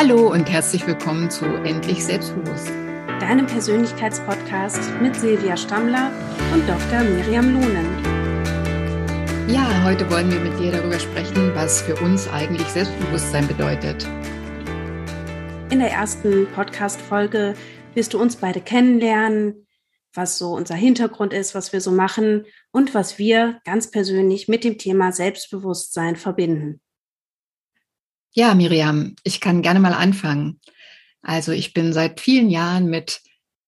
Hallo 0.00 0.30
und 0.30 0.48
herzlich 0.48 0.86
willkommen 0.86 1.28
zu 1.28 1.44
Endlich 1.44 2.04
Selbstbewusst. 2.04 2.68
Deinem 3.18 3.48
Persönlichkeitspodcast 3.48 4.78
mit 5.02 5.16
Silvia 5.16 5.56
Stammler 5.56 6.12
und 6.54 6.68
Dr. 6.68 7.02
Miriam 7.02 7.52
Lohnen. 7.52 7.84
Ja, 9.48 9.82
heute 9.82 10.08
wollen 10.08 10.30
wir 10.30 10.38
mit 10.38 10.56
dir 10.60 10.70
darüber 10.70 11.00
sprechen, 11.00 11.52
was 11.56 11.82
für 11.82 11.96
uns 11.96 12.28
eigentlich 12.28 12.68
Selbstbewusstsein 12.68 13.48
bedeutet. 13.48 14.06
In 15.72 15.80
der 15.80 15.90
ersten 15.90 16.46
Podcast-Folge 16.54 17.54
wirst 17.94 18.14
du 18.14 18.20
uns 18.20 18.36
beide 18.36 18.60
kennenlernen, 18.60 19.66
was 20.14 20.38
so 20.38 20.52
unser 20.52 20.76
Hintergrund 20.76 21.32
ist, 21.32 21.56
was 21.56 21.72
wir 21.72 21.80
so 21.80 21.90
machen 21.90 22.46
und 22.70 22.94
was 22.94 23.18
wir 23.18 23.58
ganz 23.64 23.90
persönlich 23.90 24.46
mit 24.46 24.62
dem 24.62 24.78
Thema 24.78 25.10
Selbstbewusstsein 25.10 26.14
verbinden. 26.14 26.80
Ja, 28.38 28.54
Miriam, 28.54 29.16
ich 29.24 29.40
kann 29.40 29.62
gerne 29.62 29.80
mal 29.80 29.92
anfangen. 29.92 30.60
Also 31.22 31.50
ich 31.50 31.74
bin 31.74 31.92
seit 31.92 32.20
vielen 32.20 32.50
Jahren 32.50 32.86
mit 32.86 33.20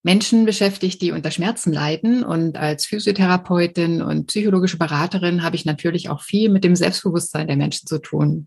Menschen 0.04 0.44
beschäftigt, 0.44 1.02
die 1.02 1.10
unter 1.10 1.32
Schmerzen 1.32 1.72
leiden. 1.72 2.22
Und 2.22 2.56
als 2.56 2.86
Physiotherapeutin 2.86 4.00
und 4.00 4.28
psychologische 4.28 4.78
Beraterin 4.78 5.42
habe 5.42 5.56
ich 5.56 5.64
natürlich 5.64 6.08
auch 6.08 6.22
viel 6.22 6.50
mit 6.50 6.62
dem 6.62 6.76
Selbstbewusstsein 6.76 7.48
der 7.48 7.56
Menschen 7.56 7.88
zu 7.88 7.98
tun. 7.98 8.46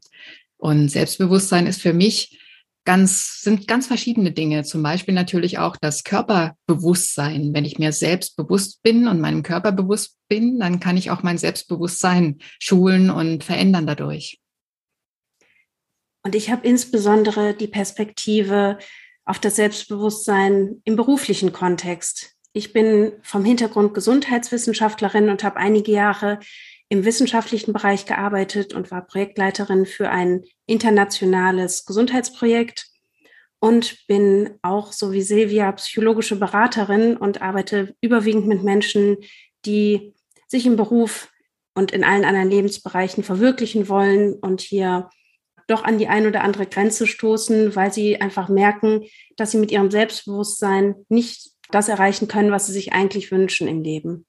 Und 0.56 0.88
Selbstbewusstsein 0.88 1.68
ist 1.68 1.82
für 1.82 1.92
mich 1.92 2.40
ganz, 2.86 3.42
sind 3.42 3.68
ganz 3.68 3.88
verschiedene 3.88 4.32
Dinge. 4.32 4.64
Zum 4.64 4.82
Beispiel 4.82 5.14
natürlich 5.14 5.58
auch 5.58 5.76
das 5.76 6.06
Körperbewusstsein. 6.06 7.54
Wenn 7.54 7.66
ich 7.66 7.80
mir 7.80 7.92
selbst 7.92 8.38
bewusst 8.38 8.82
bin 8.82 9.10
und 9.10 9.20
meinem 9.20 9.44
Körper 9.44 9.74
bewusst 9.74 10.16
bin, 10.30 10.58
dann 10.58 10.80
kann 10.80 10.96
ich 10.96 11.12
auch 11.12 11.22
mein 11.22 11.38
Selbstbewusstsein 11.38 12.38
schulen 12.60 13.10
und 13.10 13.44
verändern 13.44 13.86
dadurch. 13.86 14.40
Und 16.24 16.36
ich 16.36 16.50
habe 16.50 16.66
insbesondere 16.66 17.54
die 17.54 17.68
Perspektive 17.68 18.78
auf 19.26 19.40
das 19.40 19.58
Selbstbewusstsein 19.58 20.82
im 20.86 20.96
beruflichen 20.96 21.52
Kontext. 21.54 22.36
Ich 22.54 22.72
bin 22.72 23.14
vom 23.22 23.44
Hintergrund 23.44 23.94
Gesundheitswissenschaftlerin 23.94 25.30
und 25.30 25.44
habe 25.44 25.58
einige 25.58 25.92
Jahre 25.92 26.40
im 26.90 27.06
wissenschaftlichen 27.06 27.74
Bereich 27.74 28.06
gearbeitet 28.06 28.74
und 28.74 28.92
war 28.92 29.06
Projektleiterin 29.06 29.86
für 29.86 30.10
ein 30.10 30.44
internationales 30.66 31.86
Gesundheitsprojekt 31.86 32.88
und 33.60 34.06
bin 34.08 34.52
auch, 34.62 34.92
so 34.92 35.12
wie 35.12 35.22
Silvia, 35.22 35.72
psychologische 35.72 36.36
Beraterin 36.36 37.18
und 37.18 37.42
arbeite 37.42 37.96
überwiegend 38.02 38.46
mit 38.46 38.64
Menschen, 38.64 39.18
die 39.66 40.14
sich 40.48 40.66
im 40.66 40.76
Beruf 40.76 41.32
und 41.74 41.92
in 41.92 42.04
allen 42.04 42.26
anderen 42.26 42.52
Lebensbereichen 42.52 43.24
verwirklichen 43.24 43.90
wollen 43.90 44.34
und 44.34 44.62
hier 44.62 45.10
doch 45.74 45.84
an 45.84 45.98
die 45.98 46.08
ein 46.08 46.28
oder 46.28 46.44
andere 46.44 46.66
Grenze 46.66 47.08
stoßen, 47.08 47.76
weil 47.76 47.92
sie 47.92 48.22
einfach 48.22 48.48
merken, 48.48 49.06
dass 49.36 49.52
sie 49.52 49.58
mit 49.58 49.72
ihrem 49.72 49.92
Selbstbewusstsein 49.92 50.96
nicht 51.10 51.52
das 51.72 51.90
erreichen 51.90 52.28
können, 52.28 52.52
was 52.52 52.68
sie 52.68 52.74
sich 52.74 52.94
eigentlich 52.94 53.32
wünschen 53.32 53.68
im 53.68 53.82
Leben. 53.82 54.26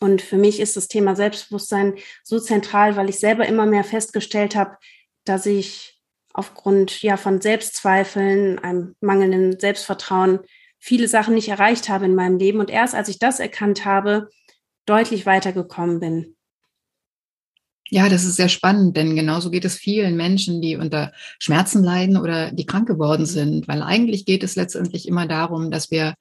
Und 0.00 0.22
für 0.22 0.36
mich 0.36 0.60
ist 0.60 0.76
das 0.76 0.88
Thema 0.88 1.14
Selbstbewusstsein 1.14 1.94
so 2.24 2.40
zentral, 2.40 2.96
weil 2.96 3.08
ich 3.08 3.20
selber 3.20 3.46
immer 3.46 3.64
mehr 3.64 3.84
festgestellt 3.84 4.56
habe, 4.56 4.76
dass 5.24 5.46
ich 5.46 6.00
aufgrund 6.32 7.00
ja 7.02 7.16
von 7.16 7.40
Selbstzweifeln, 7.40 8.58
einem 8.58 8.96
mangelnden 9.00 9.58
Selbstvertrauen 9.58 10.40
viele 10.78 11.08
Sachen 11.08 11.34
nicht 11.34 11.48
erreicht 11.48 11.88
habe 11.88 12.04
in 12.06 12.14
meinem 12.14 12.38
Leben 12.38 12.60
und 12.60 12.70
erst 12.70 12.94
als 12.94 13.08
ich 13.08 13.18
das 13.18 13.40
erkannt 13.40 13.84
habe, 13.84 14.28
deutlich 14.84 15.24
weitergekommen 15.24 16.00
bin. 16.00 16.33
Ja, 17.94 18.08
das 18.08 18.24
ist 18.24 18.34
sehr 18.34 18.48
spannend, 18.48 18.96
denn 18.96 19.14
genauso 19.14 19.52
geht 19.52 19.64
es 19.64 19.76
vielen 19.76 20.16
Menschen, 20.16 20.60
die 20.60 20.74
unter 20.74 21.12
Schmerzen 21.38 21.84
leiden 21.84 22.16
oder 22.16 22.50
die 22.50 22.66
krank 22.66 22.88
geworden 22.88 23.24
sind, 23.24 23.68
weil 23.68 23.82
eigentlich 23.82 24.26
geht 24.26 24.42
es 24.42 24.56
letztendlich 24.56 25.06
immer 25.06 25.28
darum, 25.28 25.70
dass 25.70 25.92
wir 25.92 26.14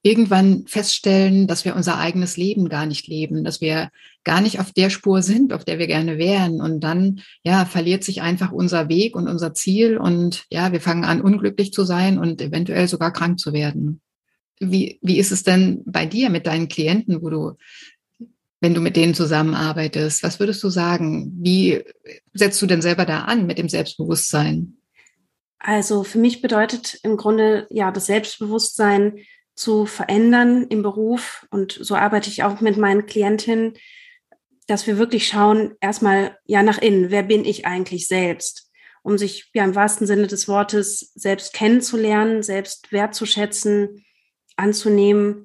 irgendwann 0.00 0.64
feststellen, 0.66 1.46
dass 1.46 1.66
wir 1.66 1.76
unser 1.76 1.98
eigenes 1.98 2.38
Leben 2.38 2.70
gar 2.70 2.86
nicht 2.86 3.06
leben, 3.06 3.44
dass 3.44 3.60
wir 3.60 3.90
gar 4.24 4.40
nicht 4.40 4.60
auf 4.60 4.72
der 4.72 4.88
Spur 4.88 5.20
sind, 5.20 5.52
auf 5.52 5.62
der 5.62 5.78
wir 5.78 5.88
gerne 5.88 6.16
wären. 6.16 6.62
Und 6.62 6.80
dann, 6.80 7.20
ja, 7.44 7.66
verliert 7.66 8.02
sich 8.02 8.22
einfach 8.22 8.50
unser 8.50 8.88
Weg 8.88 9.14
und 9.14 9.28
unser 9.28 9.52
Ziel 9.52 9.98
und 9.98 10.46
ja, 10.48 10.72
wir 10.72 10.80
fangen 10.80 11.04
an, 11.04 11.20
unglücklich 11.20 11.74
zu 11.74 11.84
sein 11.84 12.18
und 12.18 12.40
eventuell 12.40 12.88
sogar 12.88 13.12
krank 13.12 13.38
zu 13.38 13.52
werden. 13.52 14.00
Wie, 14.58 14.98
wie 15.02 15.18
ist 15.18 15.32
es 15.32 15.42
denn 15.42 15.82
bei 15.84 16.06
dir 16.06 16.30
mit 16.30 16.46
deinen 16.46 16.68
Klienten, 16.68 17.20
wo 17.20 17.28
du 17.28 17.56
wenn 18.60 18.74
du 18.74 18.80
mit 18.80 18.96
denen 18.96 19.14
zusammenarbeitest? 19.14 20.22
Was 20.22 20.38
würdest 20.38 20.62
du 20.62 20.68
sagen? 20.68 21.32
Wie 21.40 21.82
setzt 22.34 22.60
du 22.60 22.66
denn 22.66 22.82
selber 22.82 23.06
da 23.06 23.22
an 23.22 23.46
mit 23.46 23.58
dem 23.58 23.68
Selbstbewusstsein? 23.68 24.76
Also 25.58 26.04
für 26.04 26.18
mich 26.18 26.40
bedeutet 26.40 26.98
im 27.02 27.16
Grunde 27.16 27.66
ja 27.70 27.90
das 27.90 28.06
Selbstbewusstsein 28.06 29.18
zu 29.54 29.84
verändern 29.84 30.66
im 30.68 30.82
Beruf 30.82 31.46
und 31.50 31.72
so 31.72 31.94
arbeite 31.94 32.30
ich 32.30 32.44
auch 32.44 32.60
mit 32.60 32.78
meinen 32.78 33.04
Klientinnen, 33.04 33.74
dass 34.66 34.86
wir 34.86 34.96
wirklich 34.96 35.28
schauen 35.28 35.74
erstmal 35.80 36.38
ja 36.46 36.62
nach 36.62 36.78
innen, 36.78 37.10
wer 37.10 37.22
bin 37.22 37.44
ich 37.44 37.66
eigentlich 37.66 38.06
selbst, 38.08 38.70
um 39.02 39.18
sich 39.18 39.50
ja 39.52 39.64
im 39.64 39.74
wahrsten 39.74 40.06
Sinne 40.06 40.28
des 40.28 40.48
Wortes 40.48 41.12
selbst 41.14 41.52
kennenzulernen, 41.52 42.42
selbst 42.42 42.90
wertzuschätzen, 42.90 44.06
anzunehmen 44.56 45.44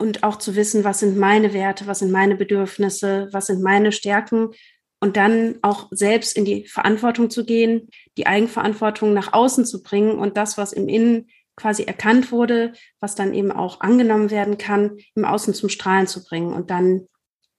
und 0.00 0.22
auch 0.22 0.36
zu 0.36 0.56
wissen, 0.56 0.82
was 0.82 1.00
sind 1.00 1.18
meine 1.18 1.52
Werte, 1.52 1.86
was 1.86 1.98
sind 1.98 2.10
meine 2.10 2.34
Bedürfnisse, 2.34 3.28
was 3.32 3.46
sind 3.46 3.62
meine 3.62 3.92
Stärken 3.92 4.50
und 4.98 5.16
dann 5.16 5.58
auch 5.62 5.88
selbst 5.90 6.36
in 6.36 6.44
die 6.44 6.66
Verantwortung 6.66 7.30
zu 7.30 7.44
gehen, 7.44 7.88
die 8.16 8.26
Eigenverantwortung 8.26 9.12
nach 9.12 9.32
außen 9.32 9.66
zu 9.66 9.82
bringen 9.82 10.18
und 10.18 10.36
das, 10.36 10.58
was 10.58 10.72
im 10.72 10.88
Innen 10.88 11.28
quasi 11.56 11.82
erkannt 11.82 12.32
wurde, 12.32 12.72
was 13.00 13.14
dann 13.14 13.34
eben 13.34 13.52
auch 13.52 13.80
angenommen 13.80 14.30
werden 14.30 14.56
kann, 14.56 14.96
im 15.14 15.24
Außen 15.24 15.52
zum 15.52 15.68
Strahlen 15.68 16.06
zu 16.06 16.24
bringen 16.24 16.54
und 16.54 16.70
dann 16.70 17.06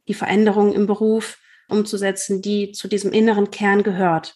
die 0.08 0.16
Veränderung 0.16 0.74
im 0.74 0.88
Beruf 0.88 1.38
umzusetzen, 1.68 2.42
die 2.42 2.72
zu 2.72 2.88
diesem 2.88 3.12
inneren 3.12 3.52
Kern 3.52 3.84
gehört. 3.84 4.36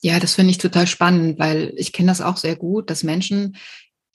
Ja, 0.00 0.20
das 0.20 0.34
finde 0.34 0.52
ich 0.52 0.58
total 0.58 0.86
spannend, 0.86 1.38
weil 1.38 1.72
ich 1.76 1.92
kenne 1.92 2.08
das 2.08 2.20
auch 2.20 2.36
sehr 2.36 2.56
gut, 2.56 2.88
dass 2.88 3.02
Menschen 3.02 3.56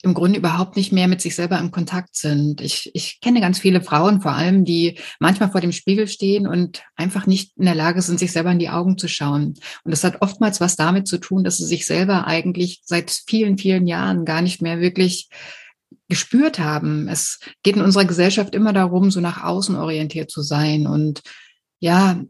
im 0.04 0.14
Grunde 0.14 0.38
überhaupt 0.38 0.76
nicht 0.76 0.92
mehr 0.92 1.08
mit 1.08 1.20
sich 1.20 1.34
selber 1.34 1.58
im 1.58 1.70
Kontakt 1.70 2.14
sind. 2.14 2.60
Ich, 2.60 2.90
ich 2.94 3.20
kenne 3.20 3.40
ganz 3.40 3.58
viele 3.58 3.80
Frauen 3.80 4.20
vor 4.20 4.32
allem, 4.32 4.64
die 4.64 4.98
manchmal 5.18 5.50
vor 5.50 5.60
dem 5.60 5.72
Spiegel 5.72 6.06
stehen 6.06 6.46
und 6.46 6.82
einfach 6.94 7.26
nicht 7.26 7.56
in 7.56 7.64
der 7.64 7.74
Lage 7.74 8.02
sind, 8.02 8.18
sich 8.18 8.32
selber 8.32 8.52
in 8.52 8.58
die 8.58 8.68
Augen 8.68 8.98
zu 8.98 9.08
schauen. 9.08 9.54
Und 9.82 9.90
das 9.90 10.04
hat 10.04 10.20
oftmals 10.20 10.60
was 10.60 10.76
damit 10.76 11.08
zu 11.08 11.18
tun, 11.18 11.42
dass 11.42 11.56
sie 11.56 11.64
sich 11.64 11.86
selber 11.86 12.26
eigentlich 12.26 12.82
seit 12.84 13.10
vielen, 13.26 13.56
vielen 13.56 13.86
Jahren 13.86 14.24
gar 14.24 14.42
nicht 14.42 14.60
mehr 14.60 14.80
wirklich 14.80 15.28
gespürt 16.08 16.58
haben. 16.58 17.08
Es 17.08 17.40
geht 17.62 17.76
in 17.76 17.82
unserer 17.82 18.04
Gesellschaft 18.04 18.54
immer 18.54 18.72
darum, 18.72 19.10
so 19.10 19.20
nach 19.20 19.42
außen 19.42 19.74
orientiert 19.76 20.30
zu 20.30 20.42
sein 20.42 20.86
und 20.86 21.22
ja, 21.80 22.22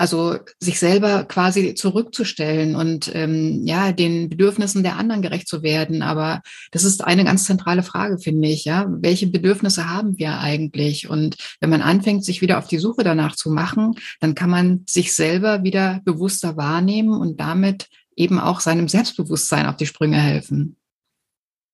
also 0.00 0.38
sich 0.58 0.78
selber 0.78 1.24
quasi 1.24 1.74
zurückzustellen 1.74 2.74
und 2.74 3.14
ähm, 3.14 3.66
ja 3.66 3.92
den 3.92 4.30
Bedürfnissen 4.30 4.82
der 4.82 4.96
anderen 4.96 5.20
gerecht 5.20 5.46
zu 5.46 5.62
werden. 5.62 6.00
Aber 6.00 6.40
das 6.70 6.84
ist 6.84 7.04
eine 7.04 7.22
ganz 7.22 7.44
zentrale 7.44 7.82
Frage, 7.82 8.18
finde 8.18 8.48
ich. 8.48 8.64
Ja, 8.64 8.86
welche 8.88 9.26
Bedürfnisse 9.26 9.90
haben 9.90 10.18
wir 10.18 10.38
eigentlich? 10.38 11.10
Und 11.10 11.36
wenn 11.60 11.68
man 11.68 11.82
anfängt, 11.82 12.24
sich 12.24 12.40
wieder 12.40 12.56
auf 12.56 12.66
die 12.66 12.78
Suche 12.78 13.04
danach 13.04 13.36
zu 13.36 13.50
machen, 13.50 13.94
dann 14.20 14.34
kann 14.34 14.48
man 14.48 14.84
sich 14.88 15.14
selber 15.14 15.64
wieder 15.64 16.00
bewusster 16.06 16.56
wahrnehmen 16.56 17.12
und 17.12 17.38
damit 17.38 17.86
eben 18.16 18.40
auch 18.40 18.60
seinem 18.60 18.88
Selbstbewusstsein 18.88 19.66
auf 19.66 19.76
die 19.76 19.86
Sprünge 19.86 20.16
helfen. 20.16 20.76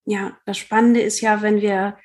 Ja, 0.04 0.36
das 0.46 0.58
Spannende 0.58 1.00
ist 1.00 1.20
ja, 1.20 1.42
wenn 1.42 1.60
wir 1.60 1.96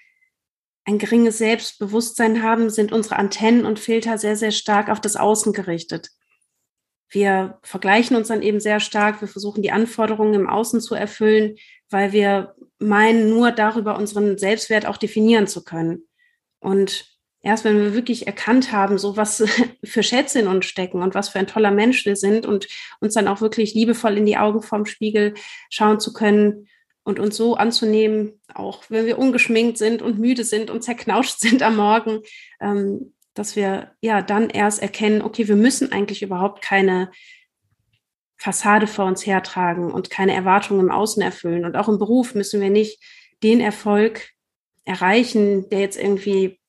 ein 0.86 0.97
geringes 0.97 1.38
Selbstbewusstsein 1.38 2.42
haben, 2.42 2.69
sind 2.69 2.92
unsere 2.92 3.18
Antennen 3.18 3.66
und 3.66 3.79
Filter 3.79 4.17
sehr, 4.17 4.35
sehr 4.35 4.52
stark 4.52 4.90
auf 4.90 5.00
das 5.00 5.16
Außen 5.16 5.53
gerichtet. 5.53 6.09
Wir 7.09 7.59
vergleichen 7.61 8.16
uns 8.16 8.29
dann 8.29 8.41
eben 8.41 8.59
sehr 8.59 8.79
stark. 8.79 9.22
Wir 9.22 9.28
versuchen 9.28 9.61
die 9.61 9.72
Anforderungen 9.72 10.34
im 10.34 10.50
Außen 10.50 10.79
zu 10.79 10.96
erfüllen, 10.96 11.58
weil 11.90 12.14
wir 12.14 12.56
meinen, 12.79 13.29
nur 13.29 13.52
darüber 13.52 13.97
unseren 13.97 14.38
Selbstwert 14.38 14.85
auch 14.85 14.97
definieren 14.97 15.46
zu 15.46 15.64
können. 15.64 16.08
Und 16.59 17.17
erst 17.41 17.66
wenn 17.66 17.78
wir 17.78 17.94
wirklich 17.94 18.28
erkannt 18.28 18.72
haben, 18.72 18.97
so 18.97 19.17
was 19.17 19.44
für 19.84 20.03
Schätze 20.03 20.40
in 20.40 20.47
uns 20.47 20.66
stecken 20.66 21.02
und 21.02 21.14
was 21.14 21.29
für 21.29 21.40
ein 21.40 21.47
toller 21.47 21.72
Mensch 21.72 22.06
wir 22.06 22.16
sind 22.16 22.46
und 22.46 22.67
uns 23.02 23.14
dann 23.14 23.28
auch 23.28 23.41
wirklich 23.41 23.73
liebevoll 23.73 24.17
in 24.17 24.26
die 24.26 24.38
Augen 24.38 24.61
vorm 24.61 24.85
Spiegel 24.85 25.34
schauen 25.70 26.00
zu 26.00 26.14
können, 26.14 26.67
und 27.03 27.20
uns 27.20 27.36
so 27.36 27.56
anzunehmen, 27.56 28.40
auch 28.53 28.84
wenn 28.90 29.06
wir 29.06 29.18
ungeschminkt 29.18 29.78
sind 29.78 30.02
und 30.02 30.20
müde 30.20 30.44
sind 30.44 30.70
und 30.70 30.84
zerknauscht 30.84 31.36
sind 31.40 31.64
am 31.64 31.76
Morgen, 31.78 32.22
ähm, 32.59 33.14
dass 33.34 33.56
wir 33.56 33.92
ja 34.02 34.22
dann 34.22 34.50
erst 34.50 34.82
erkennen, 34.82 35.22
okay, 35.22 35.48
wir 35.48 35.56
müssen 35.56 35.92
eigentlich 35.92 36.22
überhaupt 36.22 36.62
keine 36.62 37.12
Fassade 38.38 38.88
vor 38.88 39.06
uns 39.06 39.26
hertragen 39.26 39.92
und 39.92 40.09
keine 40.09 40.34
Erwartungen 40.34 40.82
im 40.82 40.92
Außen 40.92 41.22
erfüllen. 41.22 41.64
Und 41.64 41.76
auch 41.78 41.88
im 41.88 42.00
Beruf 42.00 42.34
müssen 42.34 42.59
wir 42.59 42.72
nicht 42.72 43.00
den 43.44 43.59
Erfolg 43.59 44.32
erreichen, 44.84 45.70
der 45.70 45.80
jetzt 45.80 45.97
irgendwie 45.97 46.59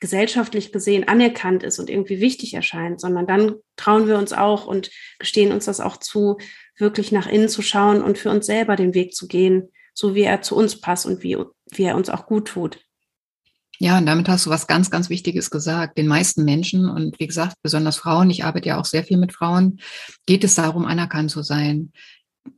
gesellschaftlich 0.00 0.72
gesehen 0.72 1.08
anerkannt 1.08 1.62
ist 1.62 1.78
und 1.78 1.90
irgendwie 1.90 2.20
wichtig 2.20 2.54
erscheint, 2.54 3.00
sondern 3.00 3.26
dann 3.26 3.56
trauen 3.76 4.08
wir 4.08 4.16
uns 4.16 4.32
auch 4.32 4.66
und 4.66 4.90
gestehen 5.18 5.52
uns 5.52 5.66
das 5.66 5.80
auch 5.80 5.98
zu, 5.98 6.38
wirklich 6.80 7.12
nach 7.12 7.26
innen 7.26 7.48
zu 7.48 7.62
schauen 7.62 8.02
und 8.02 8.18
für 8.18 8.30
uns 8.30 8.46
selber 8.46 8.76
den 8.76 8.94
Weg 8.94 9.14
zu 9.14 9.28
gehen, 9.28 9.70
so 9.94 10.14
wie 10.14 10.22
er 10.22 10.42
zu 10.42 10.56
uns 10.56 10.80
passt 10.80 11.06
und 11.06 11.22
wie, 11.22 11.36
wie 11.72 11.82
er 11.82 11.96
uns 11.96 12.10
auch 12.10 12.26
gut 12.26 12.48
tut. 12.48 12.78
Ja, 13.78 13.96
und 13.96 14.04
damit 14.04 14.28
hast 14.28 14.44
du 14.44 14.50
was 14.50 14.66
ganz, 14.66 14.90
ganz 14.90 15.08
Wichtiges 15.08 15.50
gesagt. 15.50 15.96
Den 15.96 16.06
meisten 16.06 16.44
Menschen 16.44 16.88
und 16.88 17.18
wie 17.18 17.26
gesagt, 17.26 17.56
besonders 17.62 17.96
Frauen, 17.96 18.28
ich 18.28 18.44
arbeite 18.44 18.68
ja 18.68 18.78
auch 18.78 18.84
sehr 18.84 19.04
viel 19.04 19.16
mit 19.16 19.32
Frauen, 19.32 19.80
geht 20.26 20.44
es 20.44 20.54
darum, 20.54 20.84
anerkannt 20.84 21.30
zu 21.30 21.42
sein. 21.42 21.92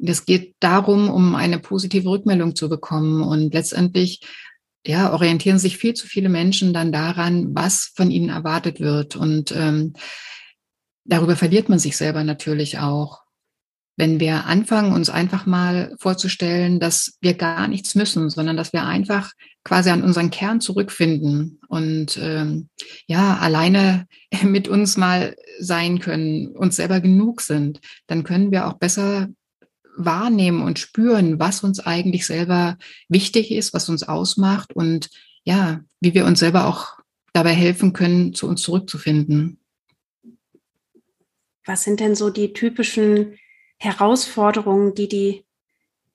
Es 0.04 0.26
geht 0.26 0.56
darum, 0.58 1.08
um 1.08 1.36
eine 1.36 1.60
positive 1.60 2.08
Rückmeldung 2.08 2.56
zu 2.56 2.68
bekommen. 2.68 3.22
Und 3.22 3.54
letztendlich 3.54 4.20
ja, 4.86 5.12
orientieren 5.12 5.58
sich 5.58 5.78
viel 5.78 5.94
zu 5.94 6.06
viele 6.06 6.28
Menschen 6.28 6.72
dann 6.72 6.90
daran, 6.90 7.54
was 7.54 7.92
von 7.94 8.10
ihnen 8.10 8.28
erwartet 8.28 8.80
wird. 8.80 9.14
Und 9.14 9.52
ähm, 9.52 9.94
darüber 11.04 11.36
verliert 11.36 11.68
man 11.68 11.78
sich 11.78 11.96
selber 11.96 12.24
natürlich 12.24 12.78
auch. 12.78 13.22
Wenn 13.96 14.20
wir 14.20 14.46
anfangen, 14.46 14.92
uns 14.92 15.10
einfach 15.10 15.44
mal 15.44 15.94
vorzustellen, 15.98 16.80
dass 16.80 17.18
wir 17.20 17.34
gar 17.34 17.68
nichts 17.68 17.94
müssen, 17.94 18.30
sondern 18.30 18.56
dass 18.56 18.72
wir 18.72 18.84
einfach 18.84 19.32
quasi 19.64 19.90
an 19.90 20.02
unseren 20.02 20.30
Kern 20.30 20.60
zurückfinden 20.60 21.60
und 21.68 22.18
ähm, 22.20 22.68
ja, 23.06 23.36
alleine 23.36 24.06
mit 24.42 24.68
uns 24.68 24.96
mal 24.96 25.36
sein 25.60 25.98
können, 25.98 26.48
uns 26.48 26.76
selber 26.76 27.00
genug 27.00 27.42
sind, 27.42 27.80
dann 28.06 28.24
können 28.24 28.50
wir 28.50 28.66
auch 28.66 28.74
besser 28.74 29.28
wahrnehmen 29.96 30.62
und 30.62 30.78
spüren, 30.78 31.38
was 31.38 31.62
uns 31.62 31.80
eigentlich 31.80 32.26
selber 32.26 32.78
wichtig 33.08 33.50
ist, 33.50 33.74
was 33.74 33.88
uns 33.88 34.02
ausmacht 34.02 34.74
und 34.74 35.10
ja, 35.44 35.80
wie 36.00 36.14
wir 36.14 36.24
uns 36.24 36.38
selber 36.38 36.66
auch 36.66 36.98
dabei 37.32 37.52
helfen 37.52 37.92
können, 37.92 38.34
zu 38.34 38.48
uns 38.48 38.62
zurückzufinden. 38.62 39.58
Was 41.64 41.84
sind 41.84 42.00
denn 42.00 42.14
so 42.14 42.30
die 42.30 42.52
typischen 42.52 43.38
Herausforderungen, 43.82 44.94
die 44.94 45.08
die 45.08 45.44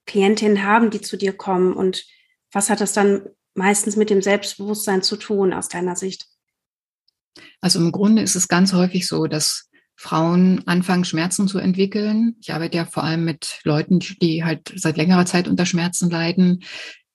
Klientinnen 0.05 0.63
haben, 0.63 0.89
die 0.89 1.01
zu 1.01 1.17
dir 1.17 1.33
kommen? 1.33 1.73
Und 1.73 2.05
was 2.53 2.69
hat 2.69 2.79
das 2.79 2.93
dann 2.93 3.25
meistens 3.55 3.97
mit 3.97 4.09
dem 4.09 4.21
Selbstbewusstsein 4.21 5.03
zu 5.03 5.17
tun 5.17 5.51
aus 5.51 5.67
deiner 5.67 5.97
Sicht? 5.97 6.27
Also 7.59 7.79
im 7.79 7.91
Grunde 7.91 8.21
ist 8.21 8.35
es 8.35 8.47
ganz 8.47 8.71
häufig 8.71 9.05
so, 9.05 9.27
dass 9.27 9.69
Frauen 9.95 10.65
anfangen, 10.65 11.03
Schmerzen 11.03 11.49
zu 11.49 11.57
entwickeln. 11.57 12.37
Ich 12.39 12.53
arbeite 12.53 12.77
ja 12.77 12.85
vor 12.85 13.03
allem 13.03 13.25
mit 13.25 13.59
Leuten, 13.63 13.99
die 13.99 14.45
halt 14.45 14.71
seit 14.75 14.95
längerer 14.95 15.25
Zeit 15.25 15.49
unter 15.49 15.65
Schmerzen 15.65 16.09
leiden, 16.09 16.63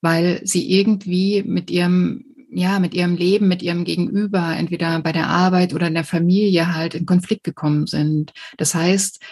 weil 0.03 0.43
sie 0.45 0.71
irgendwie 0.71 1.43
mit 1.45 1.71
ihrem 1.71 2.27
ja, 2.55 2.79
mit 2.79 2.93
ihrem 2.93 3.17
Leben, 3.17 3.49
mit 3.49 3.63
ihrem 3.63 3.85
Gegenüber, 3.85 4.55
entweder 4.55 5.01
bei 5.01 5.13
der 5.13 5.29
Arbeit 5.29 5.73
oder 5.73 5.87
in 5.87 5.95
der 5.95 6.05
Familie 6.05 6.75
halt 6.75 6.95
in 6.95 7.07
Konflikt 7.07 7.45
gekommen 7.45 7.87
sind. 7.87 8.35
Das 8.59 8.75
heißt, 8.75 9.23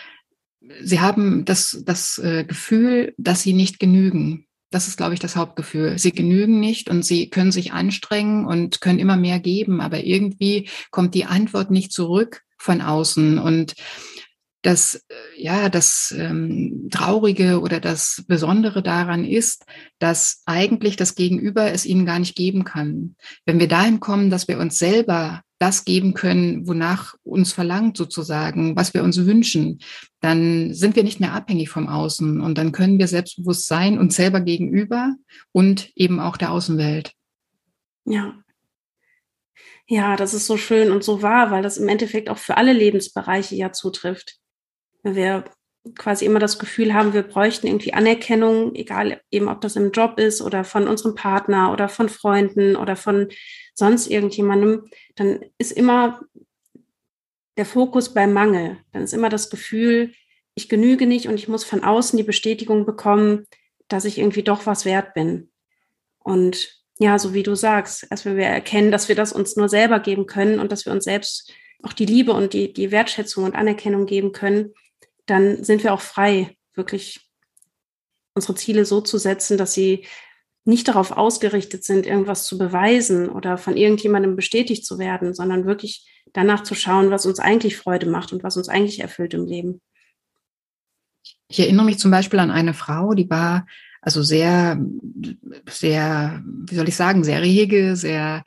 sie 0.83 1.01
haben 1.01 1.45
das, 1.45 1.83
das 1.85 2.19
äh, 2.19 2.45
Gefühl, 2.45 3.15
dass 3.17 3.43
sie 3.43 3.53
nicht 3.53 3.79
genügen. 3.79 4.47
Das 4.71 4.87
ist, 4.87 4.97
glaube 4.97 5.15
ich, 5.15 5.21
das 5.21 5.35
Hauptgefühl. 5.35 5.99
Sie 5.99 6.13
genügen 6.13 6.61
nicht 6.61 6.91
und 6.91 7.05
sie 7.05 7.29
können 7.29 7.51
sich 7.51 7.73
anstrengen 7.73 8.47
und 8.47 8.81
können 8.81 9.01
immer 9.01 9.17
mehr 9.17 9.41
geben, 9.41 9.81
aber 9.81 10.05
irgendwie 10.05 10.69
kommt 10.91 11.15
die 11.15 11.25
Antwort 11.25 11.71
nicht 11.71 11.93
zurück 11.93 12.43
von 12.57 12.81
außen. 12.81 13.39
Und 13.39 13.75
das, 14.63 14.95
äh, 14.95 15.43
ja, 15.43 15.69
das 15.69 16.15
ähm, 16.17 16.89
Traurige 16.91 17.61
oder 17.61 17.81
das 17.81 18.25
Besondere 18.29 18.83
daran 18.83 19.25
ist, 19.25 19.65
dass 19.99 20.43
eigentlich 20.47 20.97
das 20.97 21.15
Gegenüber 21.15 21.73
es 21.73 21.87
ihnen 21.87 22.07
gar 22.07 22.19
nicht 22.19 22.37
geben 22.37 22.65
kann. 22.65 23.17
Wenn 23.47 23.59
wir 23.59 23.69
dahin 23.69 24.01
kommen, 24.01 24.31
dass 24.31 24.49
wir 24.49 24.59
uns 24.59 24.79
selber 24.79 25.43
das 25.61 25.85
geben 25.85 26.15
können, 26.15 26.67
wonach 26.67 27.15
uns 27.23 27.53
verlangt 27.53 27.97
sozusagen, 27.97 28.75
was 28.75 28.95
wir 28.95 29.05
uns 29.05 29.25
wünschen, 29.25 29.79
dann 30.21 30.75
sind 30.75 30.97
wir 30.97 31.05
nicht 31.05 31.21
mehr 31.21 31.33
abhängig 31.33 31.69
vom 31.69 31.87
Außen 31.89 32.41
und 32.41 32.59
dann 32.59 32.73
können 32.73 32.99
wir 32.99 33.07
selbstbewusst 33.07 33.67
sein 33.67 33.99
uns 33.99 34.17
selber 34.17 34.41
gegenüber 34.41 35.15
und 35.53 35.93
eben 35.95 36.19
auch 36.19 36.37
der 36.37 36.51
Außenwelt. 36.51 37.13
Ja, 38.07 38.35
ja, 39.93 40.15
das 40.15 40.35
ist 40.35 40.47
so 40.47 40.57
schön 40.57 40.93
und 40.93 41.03
so 41.03 41.21
wahr, 41.21 41.51
weil 41.51 41.65
das 41.65 41.77
im 41.77 41.89
Endeffekt 41.89 42.31
auch 42.31 42.39
für 42.39 42.57
alle 42.57 42.73
Lebensbereiche 42.73 43.57
ja 43.57 43.73
zutrifft. 43.73 44.37
Wir 45.03 45.45
quasi 45.97 46.27
immer 46.27 46.39
das 46.39 46.59
Gefühl 46.59 46.93
haben, 46.93 47.15
wir 47.15 47.23
bräuchten 47.23 47.67
irgendwie 47.67 47.95
Anerkennung, 47.95 48.75
egal 48.75 49.21
eben 49.31 49.49
ob 49.49 49.61
das 49.61 49.77
im 49.77 49.93
Job 49.93 50.19
ist 50.19 50.43
oder 50.43 50.65
von 50.65 50.87
unserem 50.87 51.15
Partner 51.15 51.73
oder 51.73 51.89
von 51.89 52.09
Freunden 52.09 52.77
oder 52.77 52.97
von 52.97 53.29
sonst 53.75 54.09
irgendjemandem, 54.09 54.85
dann 55.17 55.41
ist 55.59 55.73
immer 55.73 56.21
der 57.57 57.67
Fokus 57.67 58.13
beim 58.15 58.33
Mangel. 58.33 58.79
Dann 58.93 59.03
ist 59.03 59.15
immer 59.15 59.29
das 59.29 59.51
Gefühl, 59.51 60.13
ich 60.55 60.69
genüge 60.69 61.07
nicht 61.07 61.29
und 61.29 61.35
ich 61.35 61.49
muss 61.49 61.65
von 61.65 61.83
außen 61.83 62.17
die 62.17 62.23
Bestätigung 62.23 62.85
bekommen, 62.85 63.47
dass 63.89 64.05
ich 64.05 64.19
irgendwie 64.19 64.43
doch 64.43 64.67
was 64.67 64.85
wert 64.85 65.15
bin. 65.15 65.51
Und 66.19 66.81
ja, 66.99 67.19
so 67.19 67.33
wie 67.33 67.43
du 67.43 67.55
sagst, 67.55 68.07
erst 68.11 68.27
wenn 68.27 68.37
wir 68.37 68.47
erkennen, 68.47 68.91
dass 68.91 69.09
wir 69.09 69.17
das 69.17 69.33
uns 69.33 69.57
nur 69.57 69.71
selber 69.71 70.01
geben 70.01 70.27
können 70.27 70.61
und 70.61 70.71
dass 70.71 70.85
wir 70.85 70.93
uns 70.93 71.05
selbst 71.05 71.53
auch 71.83 71.95
die 71.95 72.05
Liebe 72.05 72.33
und 72.33 72.53
die, 72.53 72.73
die 72.75 72.91
Wertschätzung 72.91 73.45
und 73.45 73.55
Anerkennung 73.55 74.05
geben 74.05 74.33
können, 74.33 74.75
dann 75.27 75.65
sind 75.65 75.83
wir 75.83 75.93
auch 75.93 76.01
frei, 76.01 76.57
wirklich 76.75 77.21
unsere 78.35 78.55
Ziele 78.55 78.85
so 78.85 79.01
zu 79.01 79.19
setzen, 79.19 79.59
dass 79.59 79.75
sie 79.75 80.07
nicht 80.65 80.89
darauf 80.89 81.13
ausgerichtet 81.13 81.85
sind, 81.85 82.07
irgendwas 82.07 82.45
zu 82.45 82.59
beweisen 82.59 83.29
oder 83.29 83.59
von 83.59 83.77
irgendjemandem 83.77 84.37
bestätigt 84.37 84.85
zu 84.85 84.99
werden, 84.99 85.35
sondern 85.35 85.67
wirklich 85.67 86.07
danach 86.33 86.63
zu 86.63 86.75
schauen, 86.75 87.11
was 87.11 87.27
uns 87.27 87.41
eigentlich 87.41 87.77
Freude 87.77 88.07
macht 88.07 88.33
und 88.33 88.43
was 88.43 88.57
uns 88.57 88.69
eigentlich 88.69 89.01
erfüllt 89.01 89.35
im 89.35 89.47
Leben. 89.47 89.81
Ich 91.49 91.59
erinnere 91.59 91.87
mich 91.87 91.99
zum 91.99 92.11
Beispiel 92.11 92.39
an 92.39 92.51
eine 92.51 92.75
Frau, 92.75 93.15
die 93.15 93.29
war 93.29 93.67
also 94.03 94.23
sehr, 94.23 94.81
sehr, 95.69 96.43
wie 96.45 96.75
soll 96.75 96.89
ich 96.89 96.97
sagen, 96.97 97.25
sehr 97.25 97.43
rege, 97.43 97.97
sehr, 97.97 98.45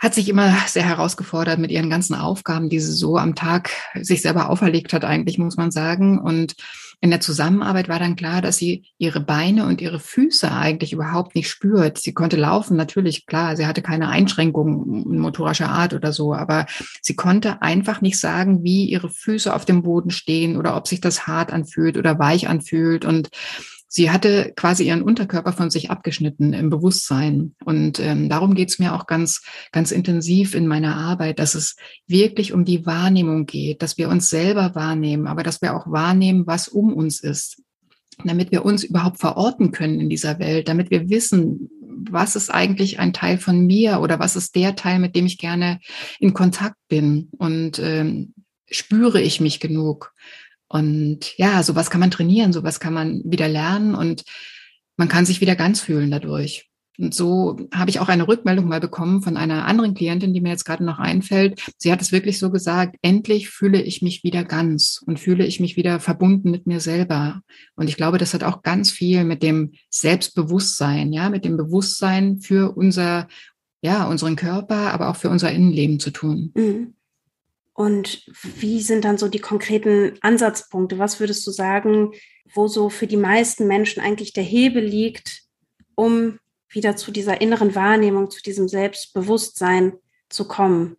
hat 0.00 0.14
sich 0.14 0.28
immer 0.28 0.52
sehr 0.66 0.84
herausgefordert 0.84 1.58
mit 1.58 1.70
ihren 1.70 1.90
ganzen 1.90 2.14
Aufgaben, 2.14 2.70
die 2.70 2.80
sie 2.80 2.92
so 2.92 3.18
am 3.18 3.34
Tag 3.34 3.70
sich 3.94 4.22
selber 4.22 4.48
auferlegt 4.48 4.94
hat, 4.94 5.04
eigentlich, 5.04 5.38
muss 5.38 5.58
man 5.58 5.70
sagen. 5.70 6.18
Und 6.18 6.56
in 7.02 7.10
der 7.10 7.20
Zusammenarbeit 7.20 7.88
war 7.88 7.98
dann 7.98 8.16
klar, 8.16 8.42
dass 8.42 8.56
sie 8.56 8.84
ihre 8.98 9.20
Beine 9.20 9.66
und 9.66 9.80
ihre 9.80 10.00
Füße 10.00 10.50
eigentlich 10.50 10.92
überhaupt 10.92 11.34
nicht 11.34 11.48
spürt. 11.48 11.98
Sie 11.98 12.12
konnte 12.12 12.36
laufen, 12.36 12.76
natürlich, 12.76 13.26
klar, 13.26 13.56
sie 13.56 13.66
hatte 13.66 13.82
keine 13.82 14.08
Einschränkungen 14.08 15.18
motorischer 15.18 15.68
Art 15.68 15.92
oder 15.92 16.12
so, 16.12 16.34
aber 16.34 16.66
sie 17.00 17.14
konnte 17.14 17.62
einfach 17.62 18.00
nicht 18.00 18.18
sagen, 18.18 18.62
wie 18.64 18.84
ihre 18.86 19.10
Füße 19.10 19.54
auf 19.54 19.64
dem 19.64 19.82
Boden 19.82 20.10
stehen 20.10 20.56
oder 20.56 20.76
ob 20.76 20.88
sich 20.88 21.00
das 21.00 21.26
hart 21.26 21.52
anfühlt 21.52 21.96
oder 21.98 22.18
weich 22.18 22.48
anfühlt. 22.48 23.04
Und 23.04 23.30
sie 23.92 24.10
hatte 24.10 24.52
quasi 24.54 24.84
ihren 24.84 25.02
Unterkörper 25.02 25.52
von 25.52 25.68
sich 25.68 25.90
abgeschnitten 25.90 26.52
im 26.52 26.70
Bewusstsein. 26.70 27.56
Und 27.64 27.98
ähm, 27.98 28.28
darum 28.28 28.54
geht's 28.54 28.78
mir 28.78 28.94
auch 28.94 29.06
ganz, 29.06 29.42
ganz 29.72 29.90
intensiv 29.90 30.54
in 30.54 30.68
meiner 30.68 30.96
Arbeit, 30.96 31.40
dass 31.40 31.56
es 31.56 31.76
wirklich 32.06 32.52
um 32.52 32.64
die 32.64 32.86
Wahrnehmung 32.86 33.46
geht, 33.46 33.82
dass 33.82 33.98
wir 33.98 34.08
uns 34.08 34.30
selber 34.30 34.76
wahrnehmen, 34.76 35.26
aber 35.26 35.42
dass 35.42 35.60
wir 35.60 35.76
auch 35.76 35.90
wahrnehmen, 35.90 36.46
was 36.46 36.68
um 36.68 36.94
uns 36.94 37.20
ist 37.20 37.62
damit 38.22 38.52
wir 38.52 38.66
uns 38.66 38.84
überhaupt 38.84 39.18
verorten 39.18 39.72
können 39.72 39.98
in 39.98 40.10
dieser 40.10 40.38
Welt, 40.38 40.68
damit 40.68 40.90
wir 40.90 41.08
wissen, 41.08 41.70
was 42.10 42.36
ist 42.36 42.50
eigentlich 42.50 42.98
ein 42.98 43.14
Teil 43.14 43.38
von 43.38 43.66
mir 43.66 44.00
oder 44.00 44.18
was 44.18 44.36
ist 44.36 44.54
der 44.56 44.76
Teil, 44.76 44.98
mit 44.98 45.16
dem 45.16 45.24
ich 45.24 45.38
gerne 45.38 45.80
in 46.18 46.34
Kontakt 46.34 46.76
bin 46.88 47.30
und 47.38 47.78
ähm, 47.78 48.34
spüre 48.70 49.20
ich 49.22 49.40
mich 49.40 49.58
genug. 49.58 50.12
Und 50.70 51.36
ja, 51.36 51.64
sowas 51.64 51.90
kann 51.90 52.00
man 52.00 52.12
trainieren, 52.12 52.52
sowas 52.52 52.78
kann 52.78 52.94
man 52.94 53.22
wieder 53.24 53.48
lernen 53.48 53.96
und 53.96 54.22
man 54.96 55.08
kann 55.08 55.26
sich 55.26 55.40
wieder 55.40 55.56
ganz 55.56 55.80
fühlen 55.80 56.12
dadurch. 56.12 56.70
Und 56.96 57.12
so 57.12 57.56
habe 57.74 57.90
ich 57.90 57.98
auch 57.98 58.08
eine 58.08 58.28
Rückmeldung 58.28 58.68
mal 58.68 58.78
bekommen 58.78 59.22
von 59.22 59.36
einer 59.36 59.64
anderen 59.64 59.94
Klientin, 59.94 60.32
die 60.32 60.40
mir 60.40 60.50
jetzt 60.50 60.64
gerade 60.64 60.84
noch 60.84 60.98
einfällt. 60.98 61.60
Sie 61.78 61.90
hat 61.90 62.00
es 62.00 62.12
wirklich 62.12 62.38
so 62.38 62.50
gesagt, 62.50 62.96
endlich 63.02 63.48
fühle 63.48 63.82
ich 63.82 64.00
mich 64.00 64.22
wieder 64.22 64.44
ganz 64.44 65.02
und 65.04 65.18
fühle 65.18 65.44
ich 65.44 65.58
mich 65.58 65.76
wieder 65.76 65.98
verbunden 65.98 66.52
mit 66.52 66.68
mir 66.68 66.78
selber. 66.78 67.40
Und 67.74 67.88
ich 67.88 67.96
glaube, 67.96 68.18
das 68.18 68.32
hat 68.32 68.44
auch 68.44 68.62
ganz 68.62 68.92
viel 68.92 69.24
mit 69.24 69.42
dem 69.42 69.72
Selbstbewusstsein, 69.88 71.12
ja, 71.12 71.30
mit 71.30 71.44
dem 71.44 71.56
Bewusstsein 71.56 72.38
für 72.38 72.76
unser, 72.76 73.26
ja, 73.82 74.06
unseren 74.06 74.36
Körper, 74.36 74.92
aber 74.92 75.08
auch 75.08 75.16
für 75.16 75.30
unser 75.30 75.50
Innenleben 75.50 75.98
zu 75.98 76.10
tun. 76.10 76.52
Mhm. 76.54 76.94
Und 77.80 78.26
wie 78.58 78.82
sind 78.82 79.06
dann 79.06 79.16
so 79.16 79.26
die 79.28 79.38
konkreten 79.38 80.18
Ansatzpunkte? 80.20 80.98
Was 80.98 81.18
würdest 81.18 81.46
du 81.46 81.50
sagen, 81.50 82.12
wo 82.52 82.68
so 82.68 82.90
für 82.90 83.06
die 83.06 83.16
meisten 83.16 83.66
Menschen 83.66 84.02
eigentlich 84.02 84.34
der 84.34 84.44
Hebel 84.44 84.84
liegt, 84.84 85.44
um 85.94 86.38
wieder 86.68 86.96
zu 86.96 87.10
dieser 87.10 87.40
inneren 87.40 87.74
Wahrnehmung, 87.74 88.30
zu 88.30 88.42
diesem 88.42 88.68
Selbstbewusstsein 88.68 89.94
zu 90.28 90.46
kommen? 90.46 90.98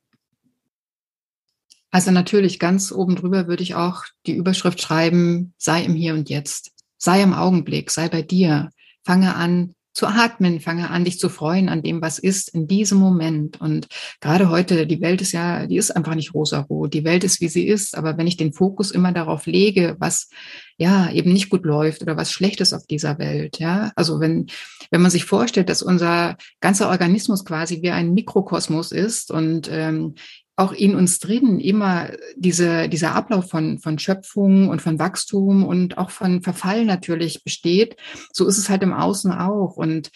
Also 1.91 2.09
natürlich 2.09 2.57
ganz 2.57 2.91
oben 2.91 3.15
drüber 3.15 3.45
würde 3.45 3.61
ich 3.61 3.75
auch 3.75 4.05
die 4.25 4.35
Überschrift 4.35 4.81
schreiben, 4.81 5.53
sei 5.59 5.83
im 5.83 5.93
Hier 5.93 6.15
und 6.15 6.31
Jetzt, 6.31 6.71
sei 6.97 7.21
im 7.21 7.35
Augenblick, 7.35 7.91
sei 7.91 8.09
bei 8.09 8.23
dir, 8.23 8.71
fange 9.05 9.35
an, 9.35 9.75
zu 9.93 10.07
atmen, 10.07 10.61
fange 10.61 10.89
an, 10.89 11.03
dich 11.03 11.19
zu 11.19 11.27
freuen 11.27 11.67
an 11.67 11.81
dem, 11.81 12.01
was 12.01 12.17
ist 12.17 12.49
in 12.49 12.67
diesem 12.67 12.97
Moment. 12.97 13.59
Und 13.59 13.87
gerade 14.21 14.49
heute, 14.49 14.87
die 14.87 15.01
Welt 15.01 15.21
ist 15.21 15.33
ja, 15.33 15.67
die 15.67 15.77
ist 15.77 15.91
einfach 15.91 16.15
nicht 16.15 16.33
rosarot. 16.33 16.93
Die 16.93 17.03
Welt 17.03 17.23
ist, 17.23 17.41
wie 17.41 17.49
sie 17.49 17.67
ist. 17.67 17.97
Aber 17.97 18.17
wenn 18.17 18.27
ich 18.27 18.37
den 18.37 18.53
Fokus 18.53 18.91
immer 18.91 19.11
darauf 19.11 19.45
lege, 19.45 19.95
was 19.99 20.29
ja 20.77 21.11
eben 21.11 21.33
nicht 21.33 21.49
gut 21.49 21.65
läuft 21.65 22.01
oder 22.01 22.15
was 22.15 22.31
schlecht 22.31 22.61
ist 22.61 22.73
auf 22.73 22.87
dieser 22.87 23.19
Welt, 23.19 23.59
ja, 23.59 23.91
also 23.95 24.19
wenn, 24.19 24.47
wenn 24.91 25.01
man 25.01 25.11
sich 25.11 25.25
vorstellt, 25.25 25.69
dass 25.69 25.81
unser 25.81 26.37
ganzer 26.61 26.89
Organismus 26.89 27.43
quasi 27.43 27.81
wie 27.81 27.91
ein 27.91 28.13
Mikrokosmos 28.13 28.91
ist 28.91 29.29
und 29.29 29.69
ähm, 29.71 30.15
auch 30.55 30.73
in 30.73 30.95
uns 30.95 31.19
drin 31.19 31.59
immer 31.59 32.09
diese, 32.35 32.89
dieser 32.89 33.15
Ablauf 33.15 33.49
von, 33.49 33.79
von 33.79 33.97
Schöpfung 33.97 34.69
und 34.69 34.81
von 34.81 34.99
Wachstum 34.99 35.63
und 35.63 35.97
auch 35.97 36.11
von 36.11 36.41
Verfall 36.41 36.85
natürlich 36.85 37.43
besteht. 37.43 37.95
So 38.31 38.47
ist 38.47 38.57
es 38.57 38.69
halt 38.69 38.83
im 38.83 38.93
Außen 38.93 39.31
auch. 39.31 39.77
Und 39.77 40.11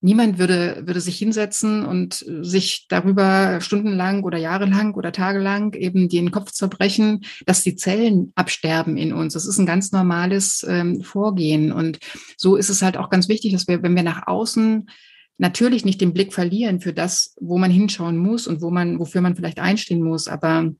niemand 0.00 0.38
würde, 0.38 0.82
würde 0.84 1.00
sich 1.00 1.16
hinsetzen 1.18 1.84
und 1.84 2.24
sich 2.42 2.86
darüber 2.88 3.60
stundenlang 3.60 4.24
oder 4.24 4.36
jahrelang 4.36 4.94
oder 4.94 5.12
tagelang 5.12 5.72
eben 5.74 6.08
den 6.08 6.30
Kopf 6.30 6.52
zerbrechen, 6.52 7.24
dass 7.46 7.62
die 7.62 7.76
Zellen 7.76 8.32
absterben 8.34 8.96
in 8.96 9.12
uns. 9.12 9.32
Das 9.32 9.46
ist 9.46 9.58
ein 9.58 9.66
ganz 9.66 9.92
normales 9.92 10.64
ähm, 10.68 11.02
Vorgehen. 11.02 11.72
Und 11.72 11.98
so 12.36 12.56
ist 12.56 12.68
es 12.68 12.82
halt 12.82 12.96
auch 12.96 13.10
ganz 13.10 13.28
wichtig, 13.28 13.52
dass 13.52 13.66
wir, 13.66 13.82
wenn 13.82 13.96
wir 13.96 14.02
nach 14.02 14.26
außen 14.26 14.88
natürlich 15.38 15.84
nicht 15.84 16.00
den 16.00 16.12
Blick 16.12 16.32
verlieren 16.32 16.80
für 16.80 16.92
das, 16.92 17.34
wo 17.40 17.58
man 17.58 17.70
hinschauen 17.70 18.16
muss 18.16 18.46
und 18.46 18.62
wo 18.62 18.70
man, 18.70 18.98
wofür 18.98 19.20
man 19.20 19.36
vielleicht 19.36 19.58
einstehen 19.58 20.02
muss. 20.02 20.28
Aber 20.28 20.72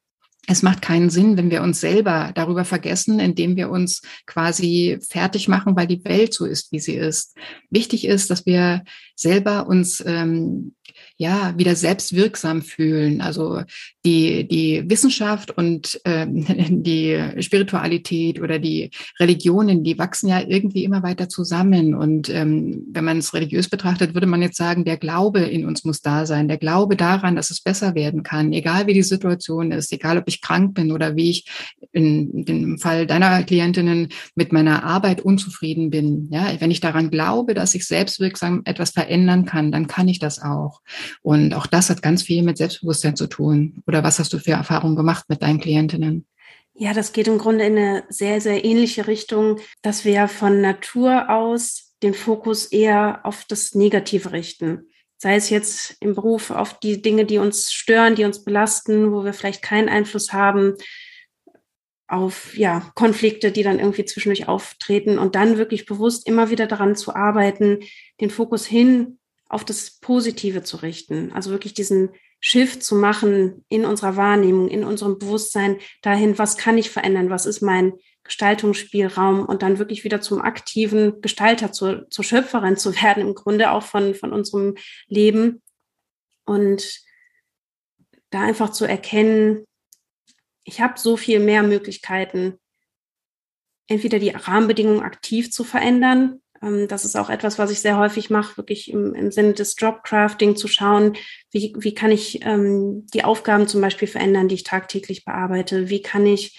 es 0.47 0.63
macht 0.63 0.83
keinen 0.83 1.11
Sinn, 1.11 1.37
wenn 1.37 1.51
wir 1.51 1.63
uns 1.63 1.81
selber 1.81 2.33
darüber 2.35 2.65
vergessen, 2.65 3.19
indem 3.19 3.57
wir 3.57 3.71
uns 3.71 4.03
quasi 4.27 4.99
fertig 5.09 5.49
machen, 5.49 5.75
weil 5.75 5.87
die 5.87 6.05
Welt 6.05 6.35
so 6.35 6.45
ist, 6.45 6.71
wie 6.71 6.81
sie 6.81 6.95
ist. 6.95 7.37
Wichtig 7.71 8.07
ist, 8.07 8.31
dass 8.31 8.45
wir 8.45 8.85
selber 9.17 9.67
uns 9.67 10.03
ähm, 10.07 10.75
ja 11.17 11.57
wieder 11.57 11.77
selbstwirksam 11.77 12.63
fühlen. 12.63 13.21
Also 13.21 13.63
die, 14.05 14.47
die 14.47 14.85
Wissenschaft 14.89 15.51
und 15.51 16.01
ähm, 16.05 16.45
die 16.83 17.19
Spiritualität 17.41 18.41
oder 18.41 18.59
die 18.59 18.91
Religionen, 19.19 19.83
die 19.83 19.99
wachsen 19.99 20.29
ja 20.29 20.41
irgendwie 20.41 20.85
immer 20.85 21.03
weiter 21.03 21.29
zusammen. 21.29 21.95
Und 21.95 22.29
ähm, 22.29 22.85
wenn 22.93 23.05
man 23.05 23.19
es 23.19 23.33
religiös 23.33 23.69
betrachtet, 23.69 24.15
würde 24.15 24.27
man 24.27 24.43
jetzt 24.43 24.57
sagen, 24.57 24.85
der 24.85 24.99
Glaube 24.99 25.41
in 25.41 25.65
uns 25.67 25.85
muss 25.85 26.03
da 26.03 26.27
sein, 26.27 26.49
der 26.49 26.59
Glaube 26.59 26.97
daran, 26.97 27.37
dass 27.37 27.51
es 27.51 27.61
besser 27.61 27.95
werden 27.95 28.23
kann, 28.23 28.53
egal 28.53 28.87
wie 28.87 28.95
die 28.95 29.03
Situation 29.03 29.73
ist, 29.73 29.93
egal 29.93 30.19
ob 30.19 30.25
ich 30.27 30.43
krank 30.43 30.75
bin 30.75 30.93
oder 30.93 31.17
wie 31.17 31.31
ich 31.31 31.47
in 31.93 32.45
dem 32.45 32.79
Fall 32.79 33.07
deiner 33.07 33.43
Klientinnen 33.45 34.09
mit 34.35 34.53
meiner 34.53 34.85
Arbeit 34.85 35.23
unzufrieden 35.23 35.91
bin. 35.91 36.29
Ja, 36.31 36.53
wenn 36.59 36.71
ich 36.71 36.81
daran 36.81 37.11
glaube, 37.11 37.55
dass 37.55 37.75
ich 37.75 37.87
selbstwirksam 37.87 38.63
etwas 38.65 38.91
verändern 38.91 39.45
kann, 39.47 39.73
dann 39.73 39.87
kann 39.87 40.09
ich 40.09 40.19
das 40.19 40.43
auch. 40.43 40.81
Und 41.23 41.55
auch 41.55 41.67
das 41.67 41.89
hat 41.89 42.03
ganz 42.03 42.23
viel 42.23 42.43
mit 42.43 42.59
Selbstbewusstsein 42.59 43.17
zu 43.17 43.29
tun. 43.29 43.83
Oder 43.87 43.94
was 44.03 44.19
hast 44.19 44.33
du 44.33 44.39
für 44.39 44.53
Erfahrungen 44.53 44.97
gemacht 44.97 45.27
mit 45.29 45.43
deinen 45.43 45.61
Klientinnen? 45.61 46.27
Ja, 46.75 46.93
das 46.93 47.13
geht 47.13 47.29
im 47.29 47.39
Grunde 47.39 47.65
in 47.65 47.79
eine 47.79 48.05
sehr, 48.09 48.41
sehr 48.41 48.65
ähnliche 48.65 49.07
Richtung, 49.07 49.61
dass 49.83 50.05
wir 50.05 50.27
von 50.27 50.61
Natur 50.61 51.31
aus 51.31 51.95
den 52.03 52.15
Fokus 52.15 52.67
eher 52.67 53.21
auf 53.23 53.45
das 53.49 53.75
Negative 53.75 54.33
richten. 54.33 54.89
Sei 55.17 55.37
es 55.37 55.51
jetzt 55.51 55.97
im 56.01 56.15
Beruf 56.15 56.51
auf 56.51 56.81
die 56.81 57.01
Dinge, 57.01 57.25
die 57.25 57.39
uns 57.39 57.73
stören, 57.73 58.17
die 58.17 58.25
uns 58.25 58.45
belasten, 58.45 59.13
wo 59.13 59.25
wir 59.25 59.33
vielleicht 59.33 59.63
keinen 59.63 59.89
Einfluss 59.89 60.33
haben, 60.33 60.75
auf 62.09 62.57
ja, 62.57 62.91
Konflikte, 62.95 63.51
die 63.51 63.63
dann 63.63 63.79
irgendwie 63.79 64.05
zwischendurch 64.05 64.49
auftreten 64.49 65.19
und 65.19 65.35
dann 65.37 65.57
wirklich 65.57 65.87
bewusst 65.87 66.29
immer 66.29 66.51
wieder 66.51 66.67
daran 66.67 66.97
zu 66.97 67.15
arbeiten, 67.15 67.79
den 68.21 68.31
Fokus 68.31 68.67
hin 68.67 69.19
auf 69.49 69.65
das 69.65 69.99
Positive 70.01 70.63
zu 70.65 70.79
richten. 70.79 71.33
Also 71.33 71.51
wirklich 71.51 71.75
diesen 71.75 72.11
Shift 72.47 72.83
zu 72.83 72.95
machen 72.95 73.65
in 73.71 73.87
unserer 73.87 74.17
Wahrnehmung, 74.17 74.69
in 74.69 74.85
unserem 74.85 75.19
Bewusstsein 75.19 75.79
dahin, 76.03 76.37
was 76.37 76.59
kann 76.59 76.77
ich 76.77 76.91
verändern, 76.91 77.31
was 77.31 77.47
ist 77.47 77.63
mein 77.63 77.95
Gestaltungsspielraum 78.23 79.47
und 79.47 79.63
dann 79.63 79.79
wirklich 79.79 80.05
wieder 80.05 80.21
zum 80.21 80.43
aktiven 80.43 81.23
Gestalter, 81.23 81.73
zur, 81.73 82.07
zur 82.11 82.23
Schöpferin 82.23 82.77
zu 82.77 82.95
werden, 83.03 83.23
im 83.23 83.35
Grunde 83.35 83.71
auch 83.71 83.83
von, 83.83 84.15
von 84.15 84.35
unserem 84.35 84.75
Leben. 85.07 85.63
Und 86.45 87.01
da 88.29 88.43
einfach 88.43 88.73
zu 88.73 88.85
erkennen, 88.85 89.65
ich 90.65 90.83
habe 90.83 91.01
so 91.01 91.17
viel 91.17 91.41
mehr 91.41 91.63
Möglichkeiten, 91.63 92.61
entweder 93.89 94.19
die 94.19 94.29
Rahmenbedingungen 94.29 95.01
aktiv 95.01 95.51
zu 95.51 95.65
verändern, 95.65 96.43
das 96.89 97.05
ist 97.05 97.17
auch 97.17 97.31
etwas, 97.31 97.59
was 97.59 97.71
ich 97.71 97.81
sehr 97.81 97.99
häufig 97.99 98.31
mache, 98.31 98.57
wirklich 98.57 98.91
im, 98.91 99.15
im 99.15 99.31
Sinne 99.31 99.55
des 99.55 99.75
Jobcrafting 99.79 100.57
zu 100.57 100.69
schauen, 100.69 101.17
wie, 101.51 101.75
wie 101.79 101.95
kann 101.95 102.11
ich 102.11 102.45
ähm, 102.45 103.07
die 103.13 103.25
Aufgaben 103.25 103.67
zum 103.69 103.81
Beispiel 103.81 104.09
verändern, 104.09 104.49
die 104.49 104.57
ich 104.57 104.65
tagtäglich 104.65 105.25
bearbeite? 105.25 105.89
Wie 105.91 106.03
kann 106.03 106.27
ich 106.27 106.59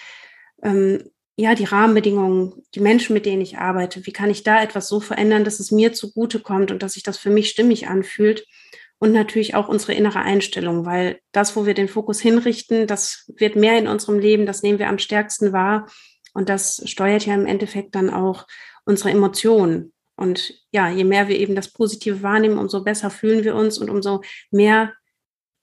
ähm, 0.63 1.03
ja 1.37 1.55
die 1.55 1.65
Rahmenbedingungen, 1.65 2.53
die 2.73 2.79
Menschen, 2.79 3.13
mit 3.13 3.25
denen 3.25 3.41
ich 3.41 3.57
arbeite, 3.57 4.05
wie 4.05 4.13
kann 4.13 4.29
ich 4.29 4.43
da 4.43 4.61
etwas 4.61 4.87
so 4.87 4.99
verändern, 4.99 5.43
dass 5.43 5.59
es 5.59 5.71
mir 5.71 5.93
zugutekommt 5.93 6.71
und 6.71 6.83
dass 6.83 6.93
sich 6.93 7.03
das 7.03 7.17
für 7.17 7.29
mich 7.29 7.49
stimmig 7.49 7.87
anfühlt? 7.87 8.45
Und 8.97 9.11
natürlich 9.11 9.55
auch 9.55 9.67
unsere 9.67 9.93
innere 9.93 10.19
Einstellung, 10.19 10.85
weil 10.85 11.19
das, 11.33 11.55
wo 11.57 11.65
wir 11.65 11.73
den 11.73 11.89
Fokus 11.89 12.21
hinrichten, 12.21 12.87
das 12.87 13.29
wird 13.35 13.57
mehr 13.57 13.77
in 13.77 13.87
unserem 13.87 14.19
Leben, 14.19 14.45
das 14.45 14.63
nehmen 14.63 14.79
wir 14.79 14.87
am 14.87 14.99
stärksten 14.99 15.51
wahr. 15.51 15.87
Und 16.33 16.47
das 16.47 16.81
steuert 16.85 17.25
ja 17.25 17.33
im 17.33 17.45
Endeffekt 17.45 17.93
dann 17.95 18.09
auch 18.09 18.47
unsere 18.85 19.09
Emotionen. 19.09 19.93
Und 20.15 20.53
ja, 20.71 20.89
je 20.89 21.03
mehr 21.03 21.27
wir 21.27 21.37
eben 21.37 21.55
das 21.55 21.71
Positive 21.71 22.21
wahrnehmen, 22.21 22.57
umso 22.57 22.83
besser 22.83 23.09
fühlen 23.09 23.43
wir 23.43 23.55
uns 23.55 23.77
und 23.77 23.89
umso 23.89 24.21
mehr 24.49 24.93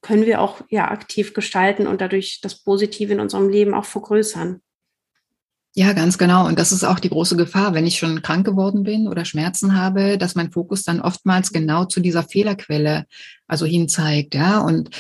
können 0.03 0.27
wir 0.27 0.41
auch 0.41 0.61
ja 0.69 0.91
aktiv 0.91 1.33
gestalten 1.33 1.87
und 1.87 2.01
dadurch 2.01 2.41
das 2.43 2.63
Positive 2.63 3.13
in 3.13 3.21
unserem 3.21 3.49
Leben 3.49 3.73
auch 3.73 3.85
vergrößern. 3.85 4.61
Ja, 5.75 5.95
ganz 5.95 6.19
genau. 6.19 6.47
Und 6.47 6.59
das 6.59 6.71
ist 6.71 6.85
auch 6.85 6.99
die 6.99 7.09
große 7.09 7.35
Gefahr, 7.35 7.73
wenn 7.73 7.87
ich 7.87 7.97
schon 7.97 8.21
krank 8.21 8.45
geworden 8.45 8.83
bin 8.83 9.09
oder 9.09 9.25
Schmerzen 9.25 9.75
habe, 9.75 10.19
dass 10.19 10.35
mein 10.35 10.53
Fokus 10.53 10.83
dann 10.83 11.01
oftmals 11.01 11.51
genau 11.51 11.87
zu 11.87 12.01
dieser 12.01 12.25
Fehlerquelle 12.25 13.07
also 13.47 13.65
hinzeigt, 13.65 14.35
ja. 14.35 14.61
Und 14.61 14.91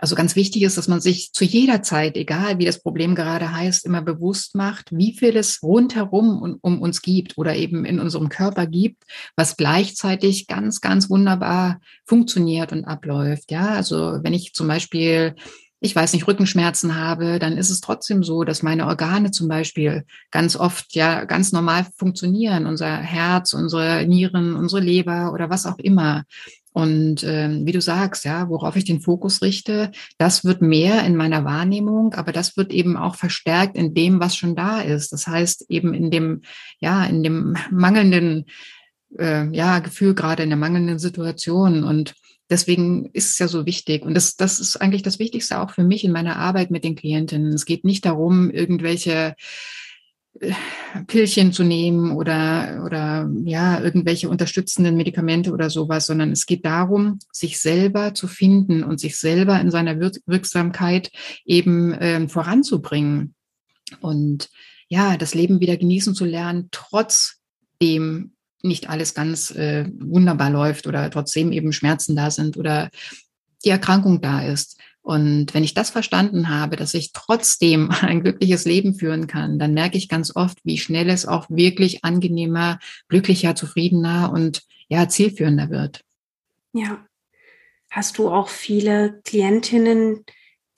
also 0.00 0.14
ganz 0.14 0.34
wichtig 0.34 0.62
ist, 0.62 0.78
dass 0.78 0.88
man 0.88 1.00
sich 1.00 1.32
zu 1.32 1.44
jeder 1.44 1.82
Zeit, 1.82 2.16
egal 2.16 2.58
wie 2.58 2.64
das 2.64 2.82
Problem 2.82 3.14
gerade 3.14 3.52
heißt, 3.52 3.84
immer 3.84 4.02
bewusst 4.02 4.54
macht, 4.54 4.90
wie 4.90 5.14
viel 5.16 5.36
es 5.36 5.62
rundherum 5.62 6.58
um, 6.60 6.80
uns 6.80 7.02
gibt 7.02 7.36
oder 7.36 7.54
eben 7.54 7.84
in 7.84 8.00
unserem 8.00 8.28
Körper 8.30 8.66
gibt, 8.66 9.04
was 9.36 9.56
gleichzeitig 9.56 10.46
ganz, 10.46 10.80
ganz 10.80 11.10
wunderbar 11.10 11.80
funktioniert 12.06 12.72
und 12.72 12.84
abläuft. 12.84 13.50
Ja, 13.50 13.74
also 13.74 14.18
wenn 14.22 14.32
ich 14.32 14.54
zum 14.54 14.68
Beispiel 14.68 15.34
ich 15.80 15.96
weiß 15.96 16.12
nicht, 16.12 16.28
Rückenschmerzen 16.28 16.96
habe, 16.96 17.38
dann 17.38 17.56
ist 17.56 17.70
es 17.70 17.80
trotzdem 17.80 18.22
so, 18.22 18.44
dass 18.44 18.62
meine 18.62 18.86
Organe 18.86 19.30
zum 19.30 19.48
Beispiel 19.48 20.04
ganz 20.30 20.54
oft 20.54 20.94
ja 20.94 21.24
ganz 21.24 21.52
normal 21.52 21.86
funktionieren. 21.96 22.66
Unser 22.66 22.96
Herz, 22.96 23.54
unsere 23.54 24.06
Nieren, 24.06 24.56
unsere 24.56 24.82
Leber 24.82 25.32
oder 25.32 25.48
was 25.48 25.64
auch 25.64 25.78
immer. 25.78 26.24
Und 26.72 27.24
ähm, 27.24 27.66
wie 27.66 27.72
du 27.72 27.80
sagst, 27.80 28.24
ja, 28.24 28.48
worauf 28.48 28.76
ich 28.76 28.84
den 28.84 29.00
Fokus 29.00 29.42
richte, 29.42 29.90
das 30.18 30.44
wird 30.44 30.62
mehr 30.62 31.04
in 31.04 31.16
meiner 31.16 31.44
Wahrnehmung, 31.44 32.14
aber 32.14 32.30
das 32.30 32.56
wird 32.56 32.72
eben 32.72 32.96
auch 32.96 33.16
verstärkt 33.16 33.76
in 33.76 33.92
dem, 33.92 34.20
was 34.20 34.36
schon 34.36 34.54
da 34.54 34.80
ist. 34.80 35.12
Das 35.12 35.26
heißt 35.26 35.66
eben 35.68 35.94
in 35.94 36.10
dem, 36.10 36.42
ja, 36.78 37.04
in 37.06 37.24
dem 37.24 37.56
mangelnden, 37.70 38.44
äh, 39.18 39.48
ja, 39.50 39.80
Gefühl 39.80 40.14
gerade 40.14 40.44
in 40.44 40.50
der 40.50 40.58
mangelnden 40.58 41.00
Situation. 41.00 41.82
Und 41.82 42.14
deswegen 42.50 43.06
ist 43.12 43.30
es 43.30 43.38
ja 43.38 43.48
so 43.48 43.64
wichtig. 43.64 44.04
Und 44.04 44.14
das, 44.14 44.36
das 44.36 44.60
ist 44.60 44.76
eigentlich 44.76 45.02
das 45.02 45.18
Wichtigste 45.18 45.60
auch 45.60 45.70
für 45.70 45.84
mich 45.84 46.04
in 46.04 46.12
meiner 46.12 46.36
Arbeit 46.36 46.70
mit 46.70 46.84
den 46.84 46.96
Klientinnen. 46.96 47.52
Es 47.52 47.64
geht 47.64 47.84
nicht 47.84 48.04
darum, 48.04 48.50
irgendwelche 48.50 49.34
Pillchen 51.06 51.52
zu 51.52 51.64
nehmen 51.64 52.12
oder, 52.12 52.84
oder 52.86 53.28
ja, 53.44 53.80
irgendwelche 53.80 54.28
unterstützenden 54.28 54.96
Medikamente 54.96 55.52
oder 55.52 55.70
sowas, 55.70 56.06
sondern 56.06 56.30
es 56.30 56.46
geht 56.46 56.64
darum, 56.64 57.18
sich 57.32 57.60
selber 57.60 58.14
zu 58.14 58.28
finden 58.28 58.84
und 58.84 59.00
sich 59.00 59.18
selber 59.18 59.60
in 59.60 59.70
seiner 59.70 59.98
Wirksamkeit 59.98 61.10
eben 61.44 61.92
äh, 61.94 62.28
voranzubringen. 62.28 63.34
Und 64.00 64.50
ja, 64.88 65.16
das 65.16 65.34
Leben 65.34 65.60
wieder 65.60 65.76
genießen 65.76 66.14
zu 66.14 66.24
lernen, 66.24 66.68
trotzdem 66.70 68.32
nicht 68.62 68.88
alles 68.88 69.14
ganz 69.14 69.50
äh, 69.50 69.86
wunderbar 69.98 70.50
läuft 70.50 70.86
oder 70.86 71.10
trotzdem 71.10 71.52
eben 71.52 71.72
Schmerzen 71.72 72.16
da 72.16 72.30
sind 72.30 72.56
oder 72.56 72.90
die 73.64 73.70
Erkrankung 73.70 74.20
da 74.20 74.42
ist. 74.42 74.78
Und 75.02 75.54
wenn 75.54 75.64
ich 75.64 75.74
das 75.74 75.90
verstanden 75.90 76.50
habe, 76.50 76.76
dass 76.76 76.94
ich 76.94 77.12
trotzdem 77.12 77.90
ein 78.00 78.22
glückliches 78.22 78.64
Leben 78.64 78.94
führen 78.94 79.26
kann, 79.26 79.58
dann 79.58 79.74
merke 79.74 79.96
ich 79.96 80.08
ganz 80.08 80.34
oft, 80.34 80.58
wie 80.64 80.78
schnell 80.78 81.08
es 81.08 81.26
auch 81.26 81.46
wirklich 81.48 82.04
angenehmer, 82.04 82.78
glücklicher, 83.08 83.54
zufriedener 83.54 84.32
und 84.32 84.62
ja, 84.88 85.08
zielführender 85.08 85.70
wird. 85.70 86.02
Ja. 86.72 87.04
Hast 87.90 88.18
du 88.18 88.28
auch 88.28 88.48
viele 88.48 89.20
Klientinnen, 89.24 90.24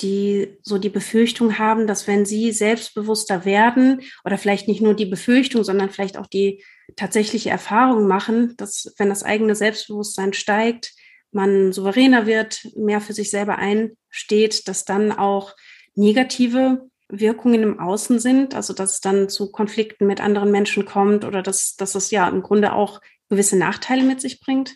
die 0.01 0.57
so 0.63 0.79
die 0.79 0.89
Befürchtung 0.89 1.59
haben, 1.59 1.87
dass 1.87 2.07
wenn 2.07 2.25
sie 2.25 2.53
selbstbewusster 2.53 3.45
werden 3.45 4.01
oder 4.25 4.39
vielleicht 4.39 4.69
nicht 4.69 4.81
nur 4.81 4.95
die 4.95 5.07
Befürchtung, 5.07 5.65
sondern 5.65 5.91
vielleicht 5.91 6.17
auch 6.17 6.27
die 6.27 6.65
tatsächliche 6.97 7.51
Erfahrung 7.51 8.07
machen, 8.07 8.55
dass 8.57 8.93
wenn 8.99 9.09
das 9.09 9.23
eigene 9.23 9.55
Selbstbewusstsein 9.55 10.33
steigt, 10.33 10.93
man 11.31 11.73
souveräner 11.73 12.27
wird, 12.27 12.67
mehr 12.77 13.01
für 13.01 13.13
sich 13.13 13.31
selber 13.31 13.59
einsteht, 13.59 14.69
dass 14.69 14.85
dann 14.85 15.13
auch 15.13 15.55
negative 15.95 16.89
Wirkungen 17.09 17.63
im 17.63 17.79
Außen 17.79 18.19
sind, 18.19 18.55
also 18.55 18.73
dass 18.73 18.95
es 18.95 19.01
dann 19.01 19.29
zu 19.29 19.53
Konflikten 19.53 20.07
mit 20.07 20.21
anderen 20.21 20.51
Menschen 20.51 20.85
kommt 20.85 21.25
oder 21.25 21.43
dass, 21.43 21.77
dass 21.77 21.95
es 21.95 22.11
ja 22.11 22.29
im 22.29 22.43
Grunde 22.43 22.73
auch 22.73 23.01
gewisse 23.29 23.57
Nachteile 23.57 24.03
mit 24.03 24.21
sich 24.21 24.41
bringt? 24.41 24.75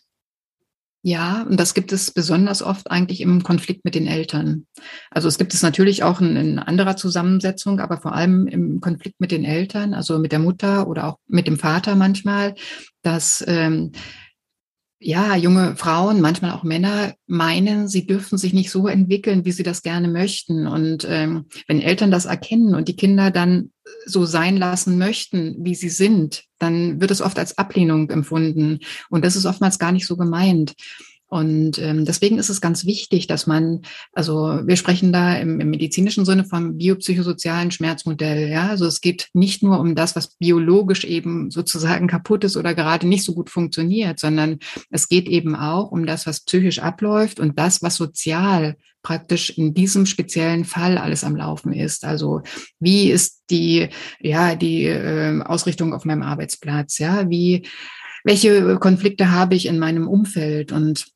Ja, 1.08 1.46
und 1.48 1.60
das 1.60 1.74
gibt 1.74 1.92
es 1.92 2.10
besonders 2.10 2.64
oft 2.64 2.90
eigentlich 2.90 3.20
im 3.20 3.44
Konflikt 3.44 3.84
mit 3.84 3.94
den 3.94 4.08
Eltern. 4.08 4.66
Also 5.08 5.28
es 5.28 5.38
gibt 5.38 5.54
es 5.54 5.62
natürlich 5.62 6.02
auch 6.02 6.20
in, 6.20 6.34
in, 6.34 6.58
anderer 6.58 6.96
Zusammensetzung, 6.96 7.78
aber 7.78 7.98
vor 7.98 8.12
allem 8.12 8.48
im 8.48 8.80
Konflikt 8.80 9.20
mit 9.20 9.30
den 9.30 9.44
Eltern, 9.44 9.94
also 9.94 10.18
mit 10.18 10.32
der 10.32 10.40
Mutter 10.40 10.88
oder 10.88 11.06
auch 11.06 11.18
mit 11.28 11.46
dem 11.46 11.60
Vater 11.60 11.94
manchmal, 11.94 12.56
dass 13.02 13.44
ähm, 13.46 13.92
ja, 14.98 15.36
junge 15.36 15.76
Frauen, 15.76 16.20
manchmal 16.20 16.52
auch 16.52 16.62
Männer 16.62 17.14
meinen, 17.26 17.86
sie 17.86 18.06
dürfen 18.06 18.38
sich 18.38 18.54
nicht 18.54 18.70
so 18.70 18.88
entwickeln, 18.88 19.44
wie 19.44 19.52
sie 19.52 19.62
das 19.62 19.82
gerne 19.82 20.08
möchten. 20.08 20.66
Und 20.66 21.06
ähm, 21.08 21.46
wenn 21.68 21.82
Eltern 21.82 22.10
das 22.10 22.24
erkennen 22.24 22.74
und 22.74 22.88
die 22.88 22.96
Kinder 22.96 23.30
dann 23.30 23.72
so 24.06 24.24
sein 24.24 24.56
lassen 24.56 24.96
möchten, 24.98 25.56
wie 25.60 25.74
sie 25.74 25.90
sind, 25.90 26.44
dann 26.58 27.00
wird 27.00 27.10
es 27.10 27.20
oft 27.20 27.38
als 27.38 27.58
Ablehnung 27.58 28.10
empfunden. 28.10 28.80
Und 29.10 29.24
das 29.24 29.36
ist 29.36 29.46
oftmals 29.46 29.78
gar 29.78 29.92
nicht 29.92 30.06
so 30.06 30.16
gemeint. 30.16 30.74
Und 31.28 31.78
ähm, 31.78 32.04
deswegen 32.04 32.38
ist 32.38 32.50
es 32.50 32.60
ganz 32.60 32.86
wichtig, 32.86 33.26
dass 33.26 33.48
man, 33.48 33.82
also 34.12 34.60
wir 34.64 34.76
sprechen 34.76 35.12
da 35.12 35.34
im, 35.36 35.60
im 35.60 35.70
medizinischen 35.70 36.24
Sinne 36.24 36.44
vom 36.44 36.78
biopsychosozialen 36.78 37.72
Schmerzmodell. 37.72 38.48
Ja, 38.48 38.68
also 38.68 38.86
es 38.86 39.00
geht 39.00 39.28
nicht 39.32 39.62
nur 39.62 39.80
um 39.80 39.96
das, 39.96 40.14
was 40.14 40.36
biologisch 40.36 41.04
eben 41.04 41.50
sozusagen 41.50 42.06
kaputt 42.06 42.44
ist 42.44 42.56
oder 42.56 42.74
gerade 42.74 43.08
nicht 43.08 43.24
so 43.24 43.34
gut 43.34 43.50
funktioniert, 43.50 44.20
sondern 44.20 44.58
es 44.90 45.08
geht 45.08 45.26
eben 45.26 45.56
auch 45.56 45.90
um 45.90 46.06
das, 46.06 46.26
was 46.26 46.40
psychisch 46.44 46.78
abläuft 46.78 47.40
und 47.40 47.58
das, 47.58 47.82
was 47.82 47.96
sozial 47.96 48.76
praktisch 49.02 49.50
in 49.50 49.74
diesem 49.74 50.06
speziellen 50.06 50.64
Fall 50.64 50.96
alles 50.96 51.24
am 51.24 51.34
Laufen 51.34 51.72
ist. 51.72 52.04
Also 52.04 52.42
wie 52.78 53.10
ist 53.10 53.42
die, 53.50 53.88
ja, 54.20 54.54
die 54.54 54.84
äh, 54.84 55.42
Ausrichtung 55.42 55.92
auf 55.92 56.04
meinem 56.04 56.22
Arbeitsplatz? 56.22 56.98
Ja, 56.98 57.28
wie 57.28 57.66
welche 58.26 58.76
Konflikte 58.80 59.30
habe 59.30 59.54
ich 59.54 59.66
in 59.66 59.78
meinem 59.78 60.08
Umfeld 60.08 60.72
und 60.72 61.06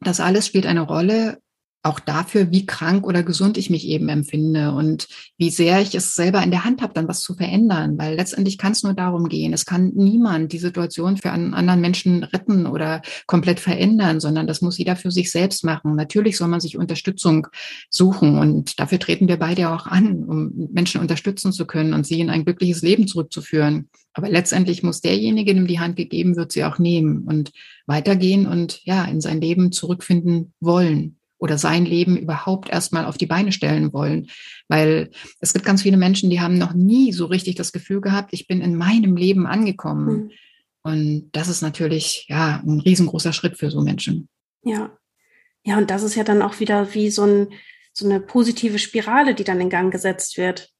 das 0.00 0.20
alles 0.20 0.46
spielt 0.46 0.66
eine 0.66 0.82
Rolle, 0.82 1.40
auch 1.82 2.00
dafür, 2.00 2.50
wie 2.50 2.66
krank 2.66 3.06
oder 3.06 3.22
gesund 3.22 3.56
ich 3.56 3.70
mich 3.70 3.86
eben 3.86 4.08
empfinde 4.08 4.72
und 4.72 5.06
wie 5.36 5.50
sehr 5.50 5.80
ich 5.80 5.94
es 5.94 6.14
selber 6.14 6.42
in 6.42 6.50
der 6.50 6.64
Hand 6.64 6.82
habe, 6.82 6.92
dann 6.92 7.06
was 7.06 7.20
zu 7.20 7.34
verändern. 7.34 7.96
Weil 7.98 8.16
letztendlich 8.16 8.58
kann 8.58 8.72
es 8.72 8.82
nur 8.82 8.94
darum 8.94 9.28
gehen. 9.28 9.52
Es 9.52 9.64
kann 9.64 9.92
niemand 9.94 10.52
die 10.52 10.58
Situation 10.58 11.16
für 11.16 11.30
einen 11.30 11.54
anderen 11.54 11.80
Menschen 11.80 12.24
retten 12.24 12.66
oder 12.66 13.02
komplett 13.26 13.60
verändern, 13.60 14.18
sondern 14.18 14.48
das 14.48 14.60
muss 14.60 14.78
jeder 14.78 14.96
für 14.96 15.12
sich 15.12 15.30
selbst 15.30 15.64
machen. 15.64 15.94
Natürlich 15.94 16.36
soll 16.36 16.48
man 16.48 16.60
sich 16.60 16.76
Unterstützung 16.76 17.46
suchen 17.90 18.38
und 18.38 18.80
dafür 18.80 18.98
treten 18.98 19.28
wir 19.28 19.36
beide 19.36 19.70
auch 19.70 19.86
an, 19.86 20.24
um 20.24 20.68
Menschen 20.72 21.00
unterstützen 21.00 21.52
zu 21.52 21.64
können 21.64 21.94
und 21.94 22.06
sie 22.06 22.20
in 22.20 22.30
ein 22.30 22.44
glückliches 22.44 22.82
Leben 22.82 23.06
zurückzuführen. 23.06 23.88
Aber 24.14 24.28
letztendlich 24.28 24.82
muss 24.82 25.00
derjenige, 25.00 25.54
dem 25.54 25.68
die 25.68 25.78
Hand 25.78 25.94
gegeben 25.94 26.34
wird, 26.34 26.50
sie 26.50 26.64
auch 26.64 26.78
nehmen 26.80 27.22
und 27.22 27.52
weitergehen 27.86 28.46
und 28.46 28.80
ja, 28.84 29.04
in 29.04 29.20
sein 29.20 29.40
Leben 29.40 29.70
zurückfinden 29.70 30.52
wollen 30.58 31.17
oder 31.38 31.56
sein 31.56 31.84
Leben 31.84 32.16
überhaupt 32.16 32.68
erstmal 32.68 33.04
auf 33.04 33.16
die 33.16 33.26
Beine 33.26 33.52
stellen 33.52 33.92
wollen. 33.92 34.28
Weil 34.68 35.10
es 35.40 35.52
gibt 35.52 35.64
ganz 35.64 35.82
viele 35.82 35.96
Menschen, 35.96 36.30
die 36.30 36.40
haben 36.40 36.58
noch 36.58 36.74
nie 36.74 37.12
so 37.12 37.26
richtig 37.26 37.54
das 37.54 37.72
Gefühl 37.72 38.00
gehabt, 38.00 38.32
ich 38.32 38.46
bin 38.46 38.60
in 38.60 38.74
meinem 38.74 39.16
Leben 39.16 39.46
angekommen. 39.46 40.16
Mhm. 40.16 40.30
Und 40.82 41.30
das 41.32 41.48
ist 41.48 41.62
natürlich 41.62 42.26
ja 42.28 42.62
ein 42.64 42.80
riesengroßer 42.80 43.32
Schritt 43.32 43.56
für 43.56 43.70
so 43.70 43.80
Menschen. 43.80 44.28
Ja. 44.62 44.96
Ja, 45.64 45.76
und 45.76 45.90
das 45.90 46.02
ist 46.02 46.14
ja 46.14 46.24
dann 46.24 46.42
auch 46.42 46.60
wieder 46.60 46.94
wie 46.94 47.10
so, 47.10 47.24
ein, 47.24 47.48
so 47.92 48.06
eine 48.06 48.20
positive 48.20 48.78
Spirale, 48.78 49.34
die 49.34 49.44
dann 49.44 49.60
in 49.60 49.70
Gang 49.70 49.92
gesetzt 49.92 50.38
wird. 50.38 50.70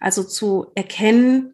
Also 0.00 0.22
zu 0.22 0.68
erkennen, 0.74 1.52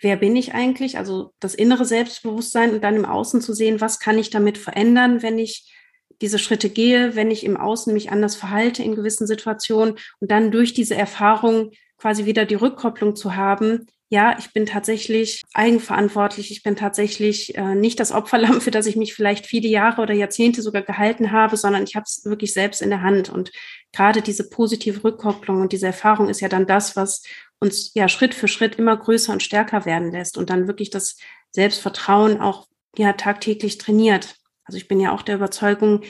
wer 0.00 0.16
bin 0.16 0.36
ich 0.36 0.54
eigentlich, 0.54 0.98
also 0.98 1.32
das 1.38 1.54
innere 1.54 1.84
Selbstbewusstsein 1.84 2.72
und 2.72 2.82
dann 2.82 2.96
im 2.96 3.04
Außen 3.04 3.40
zu 3.40 3.52
sehen, 3.52 3.80
was 3.80 3.98
kann 3.98 4.18
ich 4.18 4.30
damit 4.30 4.58
verändern, 4.58 5.22
wenn 5.22 5.38
ich 5.38 5.72
diese 6.20 6.38
Schritte 6.38 6.70
gehe, 6.70 7.14
wenn 7.14 7.30
ich 7.30 7.44
im 7.44 7.56
Außen 7.56 7.92
mich 7.92 8.10
anders 8.10 8.36
verhalte 8.36 8.82
in 8.82 8.94
gewissen 8.94 9.26
Situationen 9.26 9.96
und 10.20 10.30
dann 10.30 10.50
durch 10.50 10.74
diese 10.74 10.94
Erfahrung 10.94 11.72
quasi 11.98 12.26
wieder 12.26 12.44
die 12.44 12.54
Rückkopplung 12.54 13.16
zu 13.16 13.36
haben, 13.36 13.86
ja, 14.08 14.36
ich 14.38 14.52
bin 14.52 14.66
tatsächlich 14.66 15.42
eigenverantwortlich, 15.52 16.52
ich 16.52 16.62
bin 16.62 16.76
tatsächlich 16.76 17.56
äh, 17.56 17.74
nicht 17.74 17.98
das 17.98 18.12
Opferlamm, 18.12 18.60
für 18.60 18.70
das 18.70 18.86
ich 18.86 18.96
mich 18.96 19.14
vielleicht 19.14 19.46
viele 19.46 19.68
Jahre 19.68 20.02
oder 20.02 20.14
Jahrzehnte 20.14 20.62
sogar 20.62 20.82
gehalten 20.82 21.32
habe, 21.32 21.56
sondern 21.56 21.82
ich 21.82 21.96
habe 21.96 22.04
es 22.04 22.24
wirklich 22.24 22.52
selbst 22.52 22.82
in 22.82 22.90
der 22.90 23.02
Hand. 23.02 23.30
Und 23.30 23.50
gerade 23.92 24.22
diese 24.22 24.48
positive 24.48 25.02
Rückkopplung 25.02 25.60
und 25.60 25.72
diese 25.72 25.86
Erfahrung 25.86 26.28
ist 26.28 26.40
ja 26.40 26.48
dann 26.48 26.66
das, 26.66 26.94
was 26.94 27.22
uns 27.58 27.92
ja 27.94 28.08
Schritt 28.08 28.34
für 28.34 28.48
Schritt 28.48 28.76
immer 28.76 28.96
größer 28.96 29.32
und 29.32 29.42
stärker 29.42 29.84
werden 29.86 30.12
lässt 30.12 30.38
und 30.38 30.50
dann 30.50 30.68
wirklich 30.68 30.90
das 30.90 31.16
Selbstvertrauen 31.50 32.40
auch 32.40 32.68
ja 32.96 33.12
tagtäglich 33.14 33.78
trainiert. 33.78 34.36
Also 34.66 34.76
ich 34.76 34.88
bin 34.88 35.00
ja 35.00 35.12
auch 35.12 35.22
der 35.22 35.36
Überzeugung, 35.36 36.02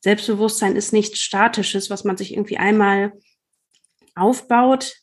Selbstbewusstsein 0.00 0.76
ist 0.76 0.92
nichts 0.92 1.20
Statisches, 1.20 1.90
was 1.90 2.04
man 2.04 2.16
sich 2.16 2.32
irgendwie 2.32 2.56
einmal 2.56 3.12
aufbaut 4.14 4.96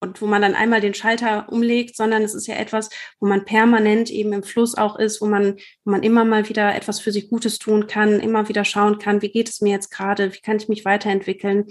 und 0.00 0.20
wo 0.20 0.26
man 0.26 0.42
dann 0.42 0.54
einmal 0.54 0.80
den 0.80 0.94
Schalter 0.94 1.48
umlegt, 1.50 1.96
sondern 1.96 2.22
es 2.22 2.34
ist 2.34 2.46
ja 2.46 2.56
etwas, 2.56 2.90
wo 3.20 3.26
man 3.26 3.44
permanent 3.44 4.10
eben 4.10 4.32
im 4.32 4.42
Fluss 4.42 4.76
auch 4.76 4.96
ist, 4.96 5.20
wo 5.20 5.26
man, 5.26 5.56
wo 5.84 5.92
man 5.92 6.02
immer 6.02 6.24
mal 6.24 6.48
wieder 6.48 6.74
etwas 6.74 7.00
für 7.00 7.12
sich 7.12 7.30
Gutes 7.30 7.58
tun 7.58 7.86
kann, 7.86 8.20
immer 8.20 8.48
wieder 8.48 8.64
schauen 8.64 8.98
kann, 8.98 9.22
wie 9.22 9.30
geht 9.30 9.48
es 9.48 9.60
mir 9.60 9.70
jetzt 9.70 9.90
gerade, 9.90 10.34
wie 10.34 10.40
kann 10.40 10.56
ich 10.56 10.68
mich 10.68 10.84
weiterentwickeln. 10.84 11.66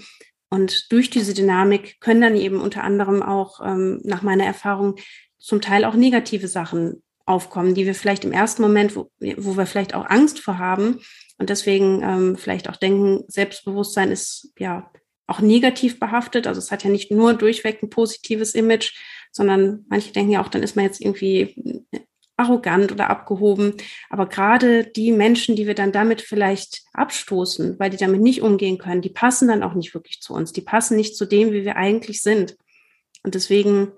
Und 0.50 0.92
durch 0.92 1.10
diese 1.10 1.34
Dynamik 1.34 2.00
können 2.00 2.22
dann 2.22 2.36
eben 2.36 2.60
unter 2.60 2.84
anderem 2.84 3.22
auch 3.22 3.60
ähm, 3.64 4.02
nach 4.04 4.22
meiner 4.22 4.46
Erfahrung 4.46 4.96
zum 5.38 5.62
Teil 5.62 5.86
auch 5.86 5.96
negative 5.96 6.48
Sachen 6.48 7.04
aufkommen, 7.32 7.74
die 7.74 7.86
wir 7.86 7.96
vielleicht 7.96 8.24
im 8.26 8.32
ersten 8.32 8.62
Moment, 8.62 8.96
wo, 8.96 9.10
wo 9.38 9.58
wir 9.58 9.66
vielleicht 9.66 9.94
auch 9.94 10.10
Angst 10.10 10.40
vor 10.40 10.58
haben 10.58 11.00
und 11.38 11.50
deswegen 11.50 12.04
ähm, 12.04 12.38
vielleicht 12.38 12.70
auch 12.70 12.76
denken, 12.76 13.24
Selbstbewusstsein 13.28 14.12
ist 14.12 14.52
ja 14.60 14.92
auch 15.28 15.40
negativ 15.40 16.00
behaftet. 16.00 16.46
Also 16.46 16.60
es 16.60 16.72
hat 16.72 16.84
ja 16.84 16.90
nicht 16.90 17.10
nur 17.10 17.34
durchweg 17.34 17.82
ein 17.82 17.90
positives 17.90 18.54
Image, 18.54 18.94
sondern 19.32 19.86
manche 19.90 20.12
denken 20.12 20.34
ja 20.34 20.44
auch, 20.44 20.50
dann 20.50 20.62
ist 20.62 20.76
man 20.76 20.86
jetzt 20.86 21.02
irgendwie 21.02 21.86
arrogant 22.38 22.92
oder 22.92 23.10
abgehoben. 23.10 23.74
Aber 24.10 24.28
gerade 24.28 24.86
die 24.86 25.12
Menschen, 25.12 25.56
die 25.56 25.68
wir 25.68 25.76
dann 25.76 25.92
damit 25.92 26.22
vielleicht 26.22 26.84
abstoßen, 26.94 27.80
weil 27.80 27.90
die 27.90 27.98
damit 27.98 28.22
nicht 28.22 28.42
umgehen 28.42 28.78
können, 28.78 29.02
die 29.02 29.10
passen 29.10 29.48
dann 29.48 29.64
auch 29.64 29.74
nicht 29.74 29.94
wirklich 29.94 30.22
zu 30.22 30.34
uns. 30.34 30.52
Die 30.52 30.62
passen 30.62 30.98
nicht 30.98 31.16
zu 31.16 31.26
dem, 31.26 31.52
wie 31.52 31.64
wir 31.64 31.76
eigentlich 31.76 32.22
sind. 32.22 32.58
Und 33.24 33.36
deswegen 33.36 33.92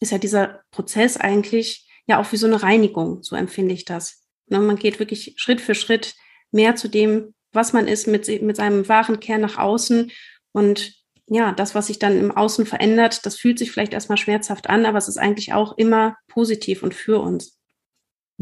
ist 0.00 0.12
ja 0.12 0.18
dieser 0.18 0.60
Prozess 0.70 1.16
eigentlich 1.16 1.88
ja 2.06 2.20
auch 2.20 2.32
wie 2.32 2.36
so 2.36 2.46
eine 2.46 2.62
Reinigung, 2.62 3.22
so 3.22 3.36
empfinde 3.36 3.74
ich 3.74 3.84
das. 3.84 4.24
Ne, 4.46 4.58
man 4.60 4.76
geht 4.76 4.98
wirklich 4.98 5.34
Schritt 5.36 5.60
für 5.60 5.74
Schritt 5.74 6.14
mehr 6.50 6.76
zu 6.76 6.88
dem, 6.88 7.34
was 7.52 7.72
man 7.72 7.86
ist, 7.88 8.06
mit, 8.06 8.28
mit 8.42 8.56
seinem 8.56 8.88
wahren 8.88 9.20
Kern 9.20 9.40
nach 9.40 9.58
außen. 9.58 10.10
Und 10.52 10.94
ja, 11.26 11.52
das, 11.52 11.74
was 11.74 11.86
sich 11.86 11.98
dann 11.98 12.18
im 12.18 12.30
Außen 12.30 12.66
verändert, 12.66 13.24
das 13.24 13.36
fühlt 13.36 13.58
sich 13.58 13.70
vielleicht 13.70 13.92
erstmal 13.92 14.18
schmerzhaft 14.18 14.68
an, 14.68 14.86
aber 14.86 14.98
es 14.98 15.08
ist 15.08 15.18
eigentlich 15.18 15.52
auch 15.52 15.76
immer 15.78 16.16
positiv 16.28 16.82
und 16.82 16.94
für 16.94 17.20
uns. 17.20 17.58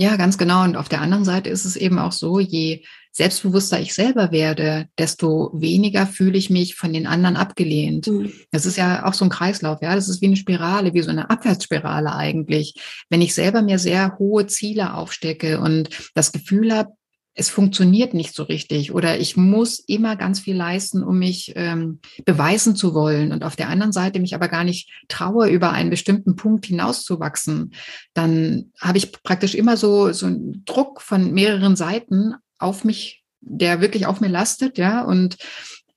Ja, 0.00 0.16
ganz 0.16 0.38
genau. 0.38 0.64
Und 0.64 0.76
auf 0.76 0.88
der 0.88 1.02
anderen 1.02 1.26
Seite 1.26 1.50
ist 1.50 1.66
es 1.66 1.76
eben 1.76 1.98
auch 1.98 2.12
so, 2.12 2.40
je 2.40 2.82
selbstbewusster 3.12 3.78
ich 3.80 3.92
selber 3.92 4.32
werde, 4.32 4.86
desto 4.98 5.50
weniger 5.52 6.06
fühle 6.06 6.38
ich 6.38 6.48
mich 6.48 6.74
von 6.74 6.94
den 6.94 7.06
anderen 7.06 7.36
abgelehnt. 7.36 8.06
Mhm. 8.06 8.32
Das 8.50 8.64
ist 8.64 8.78
ja 8.78 9.04
auch 9.04 9.12
so 9.12 9.26
ein 9.26 9.30
Kreislauf, 9.30 9.82
ja. 9.82 9.94
Das 9.94 10.08
ist 10.08 10.22
wie 10.22 10.26
eine 10.28 10.36
Spirale, 10.36 10.94
wie 10.94 11.02
so 11.02 11.10
eine 11.10 11.28
Abwärtsspirale 11.28 12.14
eigentlich. 12.14 12.76
Wenn 13.10 13.20
ich 13.20 13.34
selber 13.34 13.60
mir 13.60 13.78
sehr 13.78 14.16
hohe 14.18 14.46
Ziele 14.46 14.94
aufstecke 14.94 15.60
und 15.60 15.90
das 16.14 16.32
Gefühl 16.32 16.72
habe, 16.74 16.92
es 17.40 17.48
funktioniert 17.48 18.12
nicht 18.12 18.34
so 18.34 18.42
richtig 18.42 18.92
oder 18.92 19.18
ich 19.18 19.34
muss 19.34 19.78
immer 19.78 20.14
ganz 20.16 20.40
viel 20.40 20.54
leisten, 20.54 21.02
um 21.02 21.18
mich 21.18 21.54
ähm, 21.56 22.00
beweisen 22.26 22.76
zu 22.76 22.92
wollen 22.92 23.32
und 23.32 23.44
auf 23.44 23.56
der 23.56 23.70
anderen 23.70 23.92
Seite 23.92 24.20
mich 24.20 24.34
aber 24.34 24.48
gar 24.48 24.62
nicht 24.62 24.90
traue, 25.08 25.48
über 25.48 25.72
einen 25.72 25.88
bestimmten 25.88 26.36
Punkt 26.36 26.66
hinauszuwachsen, 26.66 27.72
dann 28.12 28.72
habe 28.78 28.98
ich 28.98 29.10
praktisch 29.22 29.54
immer 29.54 29.78
so, 29.78 30.12
so 30.12 30.26
einen 30.26 30.66
Druck 30.66 31.00
von 31.00 31.32
mehreren 31.32 31.76
Seiten 31.76 32.34
auf 32.58 32.84
mich, 32.84 33.24
der 33.40 33.80
wirklich 33.80 34.04
auf 34.04 34.20
mir 34.20 34.28
lastet, 34.28 34.76
ja, 34.76 35.02
und 35.02 35.38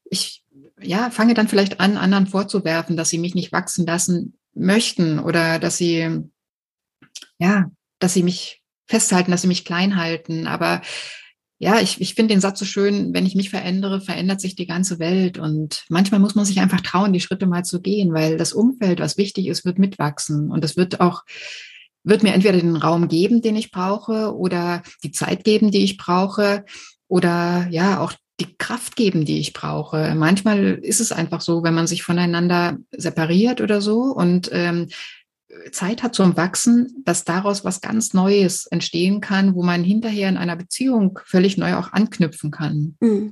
ich, 0.06 0.46
ja, 0.82 1.10
fange 1.10 1.34
dann 1.34 1.50
vielleicht 1.50 1.82
an, 1.82 1.98
anderen 1.98 2.28
vorzuwerfen, 2.28 2.96
dass 2.96 3.10
sie 3.10 3.18
mich 3.18 3.36
nicht 3.36 3.52
wachsen 3.52 3.86
lassen 3.86 4.38
möchten 4.54 5.20
oder 5.20 5.60
dass 5.60 5.76
sie, 5.76 6.22
ja, 7.38 7.70
dass 8.00 8.14
sie 8.14 8.24
mich 8.24 8.62
festhalten, 8.86 9.32
dass 9.32 9.42
sie 9.42 9.48
mich 9.48 9.66
klein 9.66 9.98
halten. 9.98 10.48
Aber 10.48 10.82
ja, 11.63 11.80
ich, 11.80 12.02
ich 12.02 12.13
finde 12.13 12.34
den 12.34 12.41
Satz 12.41 12.60
so 12.60 12.65
schön, 12.65 13.13
wenn 13.13 13.26
ich 13.26 13.36
mich 13.36 13.49
verändere, 13.49 14.02
verändert 14.02 14.41
sich 14.41 14.56
die 14.56 14.67
ganze 14.67 14.99
Welt. 14.99 15.38
Und 15.38 15.86
manchmal 15.88 16.19
muss 16.19 16.36
man 16.36 16.43
sich 16.43 16.60
einfach 16.60 16.82
trauen, 16.82 17.13
die 17.13 17.21
Schritte 17.21 17.47
mal 17.47 17.63
zu 17.63 17.82
gehen, 17.82 18.13
weil 18.13 18.38
das 18.38 18.52
Umfeld, 18.52 18.99
was 18.99 19.17
wichtig 19.17 19.47
ist, 19.47 19.63
wird 19.63 19.80
mitwachsen. 19.80 20.52
Und 20.52 20.65
es 20.65 20.76
wird 20.76 20.99
auch, 20.99 21.23
wird 22.04 22.21
mir 22.21 22.34
entweder 22.34 22.60
den 22.60 22.76
Raum 22.76 23.08
geben, 23.08 23.41
den 23.41 23.56
ich 23.56 23.71
brauche, 23.71 24.36
oder 24.36 24.84
die 25.04 25.12
Zeit 25.12 25.45
geben, 25.45 25.71
die 25.71 25.86
ich 25.86 25.97
brauche, 25.97 26.65
oder 27.08 27.67
ja, 27.71 28.02
auch 28.02 28.12
die 28.41 28.58
Kraft 28.58 28.97
geben, 28.97 29.23
die 29.23 29.39
ich 29.39 29.54
brauche. 29.54 30.15
Manchmal 30.15 30.80
ist 30.82 30.99
es 30.99 31.13
einfach 31.13 31.39
so, 31.39 31.63
wenn 31.63 31.73
man 31.73 31.88
sich 31.88 32.04
voneinander 32.04 32.78
separiert 32.91 33.62
oder 33.62 33.80
so 33.80 34.02
und 34.02 34.49
ähm, 34.52 34.89
Zeit 35.72 36.04
hat 36.04 36.16
zum 36.16 36.38
Wachsen, 36.38 37.04
dass 37.06 37.26
daraus 37.26 37.66
was 37.66 37.82
ganz 37.82 38.13
Neues 38.13 38.66
entstehen 38.68 39.22
kann, 39.22 39.56
wo 39.56 39.63
man 39.63 39.84
hinterher 39.84 40.30
in 40.30 40.38
einer 40.38 40.56
Beziehung 40.56 41.20
völlig 41.26 41.58
neu 41.58 41.76
auch 41.76 41.94
anknüpfen 41.94 42.52
kann. 42.52 42.96
Mhm. 43.00 43.32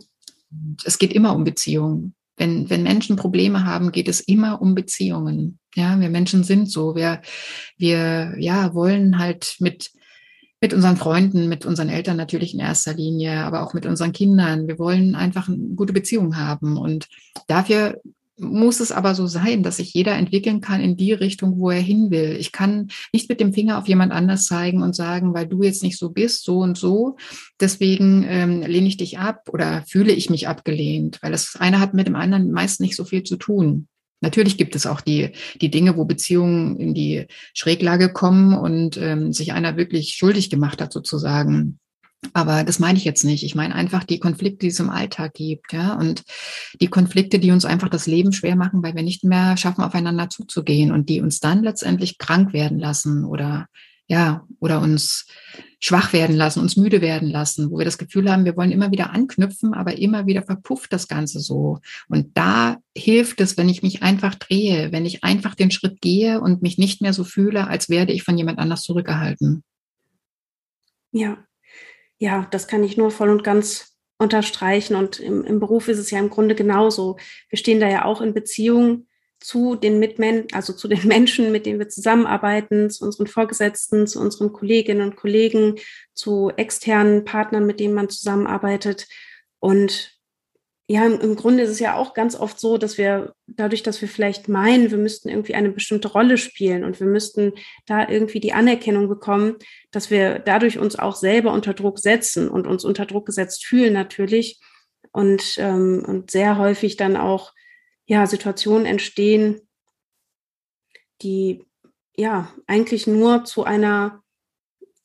Es 0.84 0.97
geht 0.97 1.13
immer 1.13 1.36
um 1.36 1.43
Beziehungen. 1.43 2.13
Wenn, 2.38 2.69
wenn 2.69 2.84
Menschen 2.84 3.17
Probleme 3.17 3.65
haben, 3.65 3.91
geht 3.91 4.07
es 4.07 4.19
immer 4.19 4.62
um 4.62 4.73
Beziehungen. 4.73 5.60
Ja, 5.75 5.99
wir 5.99 6.10
Menschen 6.10 6.43
sind 6.43 6.69
so. 6.69 6.95
Wir, 6.95 7.21
wir, 7.77 8.36
ja, 8.39 8.73
wollen 8.73 9.19
halt 9.19 9.57
mit, 9.60 9.91
mit 10.60 10.73
unseren 10.73 10.97
Freunden, 10.97 11.47
mit 11.49 11.65
unseren 11.65 11.89
Eltern 11.89 12.17
natürlich 12.17 12.53
in 12.53 12.60
erster 12.60 12.93
Linie, 12.93 13.43
aber 13.43 13.62
auch 13.62 13.73
mit 13.73 13.86
unseren 13.86 14.12
Kindern. 14.12 14.67
Wir 14.67 14.79
wollen 14.79 15.15
einfach 15.15 15.47
eine 15.47 15.75
gute 15.75 15.93
Beziehung 15.93 16.36
haben. 16.36 16.77
Und 16.77 17.07
dafür 17.47 18.01
muss 18.37 18.79
es 18.79 18.91
aber 18.91 19.13
so 19.13 19.27
sein, 19.27 19.63
dass 19.63 19.77
sich 19.77 19.93
jeder 19.93 20.15
entwickeln 20.15 20.61
kann 20.61 20.81
in 20.81 20.97
die 20.97 21.13
Richtung, 21.13 21.59
wo 21.59 21.69
er 21.69 21.79
hin 21.79 22.11
will. 22.11 22.37
Ich 22.39 22.51
kann 22.51 22.87
nicht 23.13 23.29
mit 23.29 23.39
dem 23.39 23.53
Finger 23.53 23.77
auf 23.77 23.87
jemand 23.87 24.11
anders 24.11 24.45
zeigen 24.45 24.81
und 24.81 24.95
sagen, 24.95 25.33
weil 25.33 25.47
du 25.47 25.61
jetzt 25.63 25.83
nicht 25.83 25.97
so 25.97 26.09
bist, 26.09 26.43
so 26.43 26.59
und 26.59 26.77
so, 26.77 27.17
deswegen 27.59 28.25
ähm, 28.27 28.61
lehne 28.61 28.87
ich 28.87 28.97
dich 28.97 29.19
ab 29.19 29.49
oder 29.51 29.83
fühle 29.87 30.13
ich 30.13 30.29
mich 30.29 30.47
abgelehnt, 30.47 31.19
weil 31.21 31.31
das 31.31 31.55
eine 31.59 31.79
hat 31.79 31.93
mit 31.93 32.07
dem 32.07 32.15
anderen 32.15 32.51
meist 32.51 32.81
nicht 32.81 32.95
so 32.95 33.05
viel 33.05 33.23
zu 33.23 33.37
tun. 33.37 33.87
Natürlich 34.21 34.57
gibt 34.57 34.75
es 34.75 34.85
auch 34.85 35.01
die, 35.01 35.31
die 35.59 35.71
Dinge, 35.71 35.97
wo 35.97 36.05
Beziehungen 36.05 36.79
in 36.79 36.93
die 36.93 37.25
Schräglage 37.53 38.13
kommen 38.13 38.53
und 38.53 38.97
ähm, 38.97 39.33
sich 39.33 39.51
einer 39.51 39.77
wirklich 39.77 40.13
schuldig 40.13 40.49
gemacht 40.49 40.79
hat, 40.79 40.93
sozusagen. 40.93 41.79
Aber 42.34 42.63
das 42.63 42.79
meine 42.79 42.97
ich 42.97 43.03
jetzt 43.03 43.23
nicht. 43.23 43.43
Ich 43.43 43.55
meine 43.55 43.73
einfach 43.73 44.03
die 44.03 44.19
Konflikte, 44.19 44.60
die 44.60 44.67
es 44.67 44.79
im 44.79 44.89
Alltag 44.89 45.34
gibt, 45.34 45.73
ja, 45.73 45.95
und 45.95 46.23
die 46.79 46.88
Konflikte, 46.88 47.39
die 47.39 47.51
uns 47.51 47.65
einfach 47.65 47.89
das 47.89 48.05
Leben 48.05 48.31
schwer 48.31 48.55
machen, 48.55 48.84
weil 48.84 48.95
wir 48.95 49.03
nicht 49.03 49.23
mehr 49.23 49.57
schaffen, 49.57 49.84
aufeinander 49.84 50.29
zuzugehen 50.29 50.91
und 50.91 51.10
die 51.10 51.21
uns 51.21 51.39
dann 51.39 51.63
letztendlich 51.63 52.19
krank 52.19 52.53
werden 52.53 52.79
lassen 52.79 53.25
oder 53.25 53.67
ja, 54.07 54.45
oder 54.60 54.81
uns 54.81 55.25
schwach 55.79 56.12
werden 56.12 56.36
lassen, 56.36 56.60
uns 56.60 56.75
müde 56.75 56.99
werden 56.99 57.29
lassen, 57.29 57.71
wo 57.71 57.77
wir 57.77 57.86
das 57.86 57.97
Gefühl 57.97 58.29
haben, 58.29 58.43
wir 58.43 58.57
wollen 58.57 58.71
immer 58.71 58.91
wieder 58.91 59.12
anknüpfen, 59.12 59.73
aber 59.73 59.97
immer 59.97 60.27
wieder 60.27 60.43
verpufft 60.43 60.91
das 60.91 61.07
Ganze 61.07 61.39
so. 61.39 61.79
Und 62.10 62.38
da 62.38 62.77
hilft 62.95 63.39
es, 63.39 63.57
wenn 63.57 63.69
ich 63.69 63.84
mich 63.84 64.03
einfach 64.03 64.36
drehe, 64.36 64.91
wenn 64.91 65.05
ich 65.05 65.23
einfach 65.23 65.55
den 65.55 65.71
Schritt 65.71 66.01
gehe 66.01 66.41
und 66.41 66.62
mich 66.62 66.77
nicht 66.77 67.01
mehr 67.01 67.13
so 67.13 67.23
fühle, 67.23 67.67
als 67.67 67.89
werde 67.89 68.12
ich 68.12 68.23
von 68.23 68.38
jemand 68.38 68.60
anders 68.60 68.81
zurückgehalten. 68.81 69.63
Ja, 71.13 71.38
ja, 72.21 72.47
das 72.51 72.67
kann 72.67 72.84
ich 72.84 72.97
nur 72.97 73.10
voll 73.10 73.29
und 73.29 73.43
ganz 73.43 73.97
unterstreichen. 74.19 74.95
Und 74.95 75.19
im, 75.19 75.43
im 75.43 75.60
Beruf 75.60 75.88
ist 75.88 75.97
es 75.97 76.12
ja 76.12 76.19
im 76.19 76.29
Grunde 76.29 76.53
genauso. 76.53 77.17
Wir 77.49 77.57
stehen 77.57 77.79
da 77.79 77.89
ja 77.89 78.05
auch 78.05 78.21
in 78.21 78.36
Beziehung 78.36 79.07
zu 79.39 79.75
den 79.75 79.97
Mitmenschen, 79.97 80.53
also 80.53 80.71
zu 80.71 80.88
den 80.88 81.03
Menschen, 81.07 81.51
mit 81.51 81.65
denen 81.65 81.79
wir 81.79 81.89
zusammenarbeiten, 81.89 82.91
zu 82.91 83.05
unseren 83.05 83.25
Vorgesetzten, 83.25 84.05
zu 84.05 84.19
unseren 84.21 84.53
Kolleginnen 84.53 85.01
und 85.01 85.15
Kollegen, 85.15 85.79
zu 86.13 86.51
externen 86.57 87.25
Partnern, 87.25 87.65
mit 87.65 87.79
denen 87.79 87.95
man 87.95 88.07
zusammenarbeitet. 88.07 89.07
Und 89.57 90.20
ja, 90.91 91.06
im, 91.06 91.38
Grunde 91.38 91.63
ist 91.63 91.69
es 91.69 91.80
ja 91.80 91.95
auch 91.95 92.13
ganz 92.13 92.36
oft 92.36 92.60
so, 92.60 92.77
dass 92.77 92.97
wir 92.97 93.34
dadurch, 93.47 93.82
dass 93.82 94.01
wir 94.01 94.10
vielleicht 94.10 94.49
meinen, 94.49 94.91
wir 94.91 94.97
müssten 94.97 95.30
irgendwie 95.30 95.56
eine 95.56 95.69
bestimmte 95.69 96.10
Rolle 96.10 96.38
spielen 96.38 96.84
und 96.84 96.99
wir 96.99 97.08
müssten 97.08 97.54
da 97.86 98.10
irgendwie 98.10 98.41
die 98.41 98.51
Anerkennung 98.51 99.08
bekommen, 99.08 99.56
dass 99.91 100.12
wir 100.12 100.39
dadurch 100.39 100.80
uns 100.80 100.99
auch 100.99 101.15
selber 101.15 101.54
unter 101.54 101.73
Druck 101.73 101.99
setzen 101.99 102.49
und 102.49 102.67
uns 102.67 102.84
unter 102.84 103.06
Druck 103.06 103.25
gesetzt 103.25 103.65
fühlen 103.65 103.93
natürlich 103.93 104.60
und, 105.13 105.56
ähm, 105.60 106.04
und 106.06 106.30
sehr 106.30 106.58
häufig 106.58 106.97
dann 106.97 107.15
auch 107.15 107.54
ja, 108.06 108.27
Situationen 108.27 108.86
entstehen, 108.86 109.62
die 111.21 111.63
ja 112.17 112.54
eigentlich 112.67 113.08
nur 113.08 113.45
zu 113.45 113.63
einer 113.63 114.23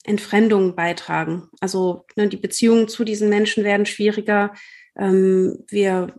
Entfremdung 0.02 0.74
beitragen. 0.74 1.48
Also 1.60 2.06
ne, 2.16 2.28
die 2.28 2.38
Beziehungen 2.38 2.88
zu 2.88 3.04
diesen 3.04 3.28
Menschen 3.28 3.62
werden 3.62 3.86
schwieriger 3.86 4.52
ähm, 4.98 5.64
wir 5.68 6.14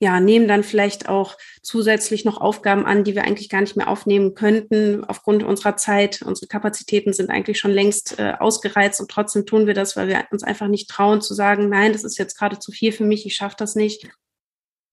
ja, 0.00 0.20
nehmen 0.20 0.48
dann 0.48 0.64
vielleicht 0.64 1.08
auch 1.08 1.36
zusätzlich 1.62 2.24
noch 2.24 2.40
Aufgaben 2.40 2.84
an, 2.84 3.04
die 3.04 3.14
wir 3.14 3.24
eigentlich 3.24 3.48
gar 3.48 3.62
nicht 3.62 3.76
mehr 3.76 3.88
aufnehmen 3.88 4.34
könnten 4.34 5.04
aufgrund 5.04 5.42
unserer 5.44 5.76
Zeit. 5.76 6.20
Unsere 6.20 6.46
Kapazitäten 6.46 7.12
sind 7.12 7.30
eigentlich 7.30 7.58
schon 7.58 7.70
längst 7.70 8.18
äh, 8.18 8.34
ausgereizt 8.38 9.00
und 9.00 9.10
trotzdem 9.10 9.46
tun 9.46 9.66
wir 9.66 9.74
das, 9.74 9.96
weil 9.96 10.08
wir 10.08 10.24
uns 10.30 10.42
einfach 10.42 10.68
nicht 10.68 10.90
trauen 10.90 11.22
zu 11.22 11.32
sagen, 11.32 11.68
nein, 11.68 11.92
das 11.92 12.04
ist 12.04 12.18
jetzt 12.18 12.36
gerade 12.36 12.58
zu 12.58 12.70
viel 12.70 12.92
für 12.92 13.04
mich, 13.04 13.24
ich 13.24 13.34
schaffe 13.34 13.56
das 13.58 13.76
nicht 13.76 14.08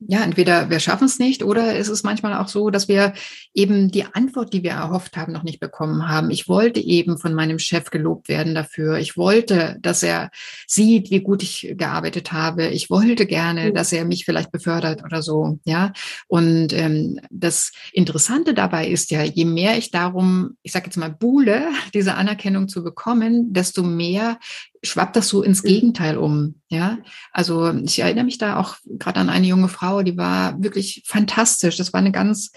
ja, 0.07 0.23
entweder 0.23 0.69
wir 0.69 0.79
schaffen 0.79 1.05
es 1.05 1.19
nicht 1.19 1.43
oder 1.43 1.75
es 1.75 1.87
ist 1.87 2.03
manchmal 2.03 2.33
auch 2.33 2.47
so, 2.47 2.69
dass 2.69 2.87
wir 2.87 3.13
eben 3.53 3.91
die 3.91 4.05
Antwort, 4.05 4.53
die 4.53 4.63
wir 4.63 4.71
erhofft 4.71 5.15
haben, 5.15 5.31
noch 5.31 5.43
nicht 5.43 5.59
bekommen 5.59 6.07
haben. 6.09 6.31
Ich 6.31 6.47
wollte 6.47 6.79
eben 6.79 7.17
von 7.17 7.33
meinem 7.33 7.59
Chef 7.59 7.89
gelobt 7.91 8.27
werden 8.27 8.55
dafür. 8.55 8.97
Ich 8.97 9.15
wollte, 9.15 9.77
dass 9.81 10.01
er 10.01 10.31
sieht, 10.67 11.11
wie 11.11 11.21
gut 11.21 11.43
ich 11.43 11.73
gearbeitet 11.77 12.31
habe. 12.31 12.67
Ich 12.67 12.89
wollte 12.89 13.25
gerne, 13.25 13.69
mhm. 13.69 13.75
dass 13.75 13.91
er 13.91 14.05
mich 14.05 14.25
vielleicht 14.25 14.51
befördert 14.51 15.03
oder 15.03 15.21
so. 15.21 15.59
Ja, 15.65 15.93
und 16.27 16.73
ähm, 16.73 17.19
das 17.29 17.71
Interessante 17.93 18.53
dabei 18.53 18.87
ist 18.87 19.11
ja, 19.11 19.23
je 19.23 19.45
mehr 19.45 19.77
ich 19.77 19.91
darum, 19.91 20.57
ich 20.63 20.71
sage 20.71 20.85
jetzt 20.85 20.97
mal, 20.97 21.11
buhle, 21.11 21.67
diese 21.93 22.15
Anerkennung 22.15 22.67
zu 22.67 22.83
bekommen, 22.83 23.53
desto 23.53 23.83
mehr 23.83 24.39
schwappt 24.83 25.15
das 25.15 25.27
so 25.27 25.43
ins. 25.43 25.63
Gegenteil 25.63 26.17
um. 26.17 26.55
Ja, 26.69 26.99
also 27.31 27.71
ich 27.71 27.99
erinnere 27.99 28.25
mich 28.25 28.37
da 28.37 28.57
auch 28.57 28.77
gerade 28.85 29.19
an 29.19 29.29
eine 29.29 29.47
junge 29.47 29.67
Frau, 29.67 30.01
die 30.03 30.17
war 30.17 30.61
wirklich 30.61 31.03
fantastisch. 31.05 31.77
Das 31.77 31.93
war 31.93 31.99
eine 31.99 32.11
ganz 32.11 32.51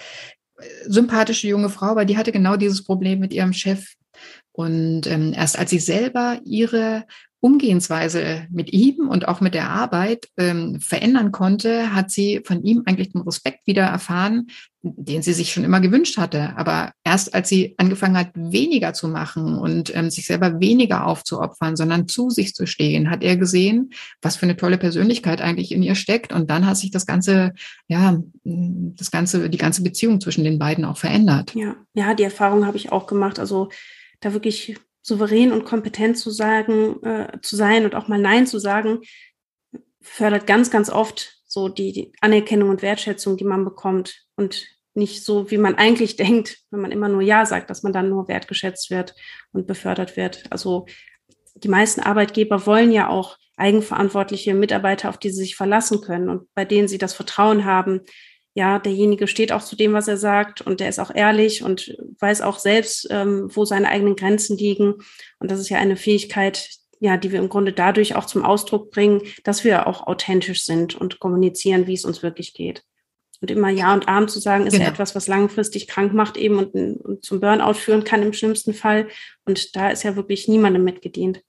äh, 0.59 0.65
sympathische 0.87 1.49
junge 1.49 1.71
Frau, 1.71 1.87
aber 1.87 2.05
die 2.05 2.17
hatte 2.17 2.33
genau 2.33 2.57
dieses 2.57 2.85
Problem 2.85 3.21
mit 3.21 3.33
ihrem 3.33 3.53
Chef. 3.53 3.95
Und 4.53 5.07
ähm, 5.07 5.33
erst 5.35 5.59
als 5.59 5.71
sie 5.71 5.81
selber 5.81 6.39
ihre 6.45 7.05
Umgehensweise 7.45 8.47
mit 8.51 8.73
ihm 8.73 9.07
und 9.07 9.29
auch 9.29 9.43
mit 9.43 9.53
der 9.53 9.69
Arbeit 9.69 10.29
ähm, 10.39 10.81
verändern 10.81 11.31
konnte, 11.31 11.95
hat 11.95 12.11
sie 12.11 12.41
von 12.43 12.65
ihm 12.65 12.85
eigentlich 12.87 13.13
den 13.13 13.21
Respekt 13.21 13.67
wieder 13.67 13.83
erfahren, 13.83 14.47
den 14.81 15.21
sie 15.21 15.35
sich 15.35 15.53
schon 15.53 15.63
immer 15.63 15.81
gewünscht 15.81 16.17
hatte. 16.17 16.57
Aber 16.57 16.93
erst 17.05 17.35
als 17.35 17.51
sie 17.51 17.75
angefangen 17.77 18.17
hat, 18.17 18.31
weniger 18.35 18.95
zu 18.95 19.09
machen 19.09 19.59
und 19.59 19.95
ähm, 19.95 20.09
sich 20.09 20.25
selber 20.25 20.59
weniger 20.59 21.07
aufzuopfern, 21.07 21.77
sondern 21.77 22.09
zu 22.09 22.31
sich 22.31 22.55
zu 22.55 22.67
stehen, 22.67 23.11
hat 23.11 23.23
er 23.23 23.37
gesehen, 23.37 23.91
was 24.23 24.37
für 24.37 24.47
eine 24.47 24.57
tolle 24.57 24.79
Persönlichkeit 24.79 25.43
eigentlich 25.43 25.71
in 25.71 25.83
ihr 25.83 25.97
steckt. 25.97 26.33
Und 26.33 26.49
dann 26.49 26.65
hat 26.65 26.79
sich 26.79 26.93
das 26.93 27.05
ganze, 27.05 27.53
ja, 27.89 28.23
das 28.45 29.11
ganze, 29.11 29.51
die 29.51 29.59
ganze 29.59 29.83
Beziehung 29.83 30.19
zwischen 30.19 30.45
den 30.45 30.59
beiden 30.59 30.87
auch 30.87 30.97
verändert. 30.97 31.55
Ja, 31.55 31.77
ja, 31.93 32.15
die 32.15 32.23
Erfahrung 32.23 32.65
habe 32.65 32.79
ich 32.79 32.91
auch 32.91 33.07
gemacht. 33.07 33.39
Also 33.39 33.69
da 34.21 34.33
wirklich 34.33 34.77
souverän 35.05 35.53
und 35.53 35.65
kompetent 35.65 36.19
zu 36.19 36.31
sagen, 36.31 37.03
äh, 37.03 37.39
zu 37.43 37.57
sein 37.57 37.85
und 37.85 37.95
auch 37.95 38.09
mal 38.09 38.19
Nein 38.19 38.47
zu 38.47 38.59
sagen, 38.59 39.01
fördert 40.01 40.47
ganz, 40.47 40.71
ganz 40.71 40.91
oft 40.91 41.37
so 41.47 41.69
die, 41.69 41.93
die 41.93 42.13
Anerkennung 42.21 42.71
und 42.71 42.83
Wertschätzung, 42.83 43.37
die 43.37 43.45
man 43.45 43.65
bekommt 43.65 44.25
und 44.37 44.67
nicht 44.95 45.25
so, 45.25 45.51
wie 45.51 45.59
man 45.59 45.75
eigentlich 45.75 46.17
denkt, 46.25 46.59
wenn 46.71 46.81
man 46.81 46.91
immer 46.91 47.09
nur 47.09 47.21
Ja 47.21 47.45
sagt, 47.45 47.69
dass 47.69 47.83
man 47.83 47.93
dann 47.93 48.09
nur 48.09 48.29
wertgeschätzt 48.29 48.91
wird 48.91 49.15
und 49.53 49.67
befördert 49.67 50.17
wird. 50.17 50.45
Also 50.51 50.87
die 51.55 51.69
meisten 51.69 52.01
Arbeitgeber 52.01 52.67
wollen 52.67 52.91
ja 52.91 53.09
auch 53.09 53.37
eigenverantwortliche 53.57 54.55
Mitarbeiter, 54.55 55.11
auf 55.11 55.19
die 55.19 55.31
sie 55.31 55.43
sich 55.43 55.55
verlassen 55.55 56.01
können 56.01 56.29
und 56.29 56.53
bei 56.55 56.65
denen 56.65 56.89
sie 56.89 56.99
das 56.99 57.15
Vertrauen 57.15 57.65
haben, 57.65 58.01
ja, 58.55 58.79
derjenige 58.79 59.27
steht 59.27 59.51
auch 59.51 59.63
zu 59.63 59.75
dem, 59.75 59.93
was 59.93 60.07
er 60.07 60.17
sagt 60.17 60.61
und 60.61 60.79
der 60.79 60.89
ist 60.89 61.01
auch 61.01 61.13
ehrlich 61.13 61.65
und 61.65 61.97
weiß 62.21 62.41
auch 62.41 62.61
selbst, 62.61 63.09
ähm, 63.11 63.51
wo 63.53 63.65
seine 63.65 63.89
eigenen 63.89 64.15
Grenzen 64.15 64.57
liegen. 64.57 64.95
Und 65.41 65.51
das 65.51 65.59
ist 65.59 65.71
ja 65.71 65.79
eine 65.79 65.97
Fähigkeit, 65.97 66.71
ja, 67.01 67.17
die 67.17 67.33
wir 67.33 67.41
im 67.41 67.49
Grunde 67.49 67.73
dadurch 67.73 68.15
auch 68.15 68.27
zum 68.27 68.45
Ausdruck 68.45 68.93
bringen, 68.93 69.23
dass 69.43 69.65
wir 69.65 69.89
auch 69.89 70.07
authentisch 70.07 70.65
sind 70.65 70.95
und 70.95 71.19
kommunizieren, 71.19 71.89
wie 71.89 71.95
es 71.95 72.05
uns 72.05 72.23
wirklich 72.23 72.55
geht. 72.55 72.85
Und 73.41 73.51
immer 73.51 73.71
Ja 73.71 73.93
und 73.93 74.07
Arm 74.07 74.29
zu 74.29 74.39
sagen, 74.39 74.67
ist 74.67 74.75
genau. 74.75 74.85
ja 74.85 74.91
etwas, 74.91 75.17
was 75.17 75.27
langfristig 75.27 75.89
krank 75.89 76.15
macht 76.15 76.37
eben 76.37 76.59
und, 76.59 76.75
und 76.75 77.25
zum 77.25 77.41
Burnout 77.41 77.75
führen 77.75 78.05
kann 78.05 78.23
im 78.23 78.33
schlimmsten 78.33 78.73
Fall. 78.73 79.09
Und 79.45 79.75
da 79.75 79.91
ist 79.91 80.05
ja 80.05 80.15
wirklich 80.15 80.47
niemandem 80.47 80.85
mitgedient. 80.85 81.43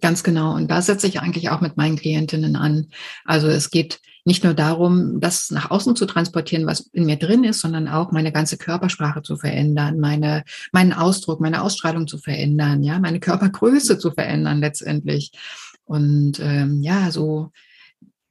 Ganz 0.00 0.24
genau. 0.24 0.54
Und 0.54 0.68
da 0.68 0.80
setze 0.80 1.06
ich 1.06 1.20
eigentlich 1.20 1.50
auch 1.50 1.60
mit 1.60 1.76
meinen 1.76 1.96
Klientinnen 1.96 2.56
an. 2.56 2.88
Also 3.26 3.48
es 3.48 3.70
geht 3.70 4.00
nicht 4.24 4.42
nur 4.42 4.54
darum, 4.54 5.20
das 5.20 5.50
nach 5.50 5.70
außen 5.70 5.96
zu 5.96 6.06
transportieren, 6.06 6.66
was 6.66 6.80
in 6.92 7.04
mir 7.04 7.16
drin 7.16 7.44
ist, 7.44 7.60
sondern 7.60 7.88
auch 7.88 8.10
meine 8.10 8.32
ganze 8.32 8.56
Körpersprache 8.56 9.22
zu 9.22 9.36
verändern, 9.36 10.00
meine, 10.00 10.44
meinen 10.72 10.94
Ausdruck, 10.94 11.40
meine 11.40 11.62
Ausstrahlung 11.62 12.06
zu 12.06 12.18
verändern, 12.18 12.82
ja, 12.82 12.98
meine 12.98 13.20
Körpergröße 13.20 13.98
zu 13.98 14.10
verändern 14.10 14.60
letztendlich. 14.60 15.32
Und 15.84 16.40
ähm, 16.40 16.82
ja, 16.82 17.10
so 17.10 17.50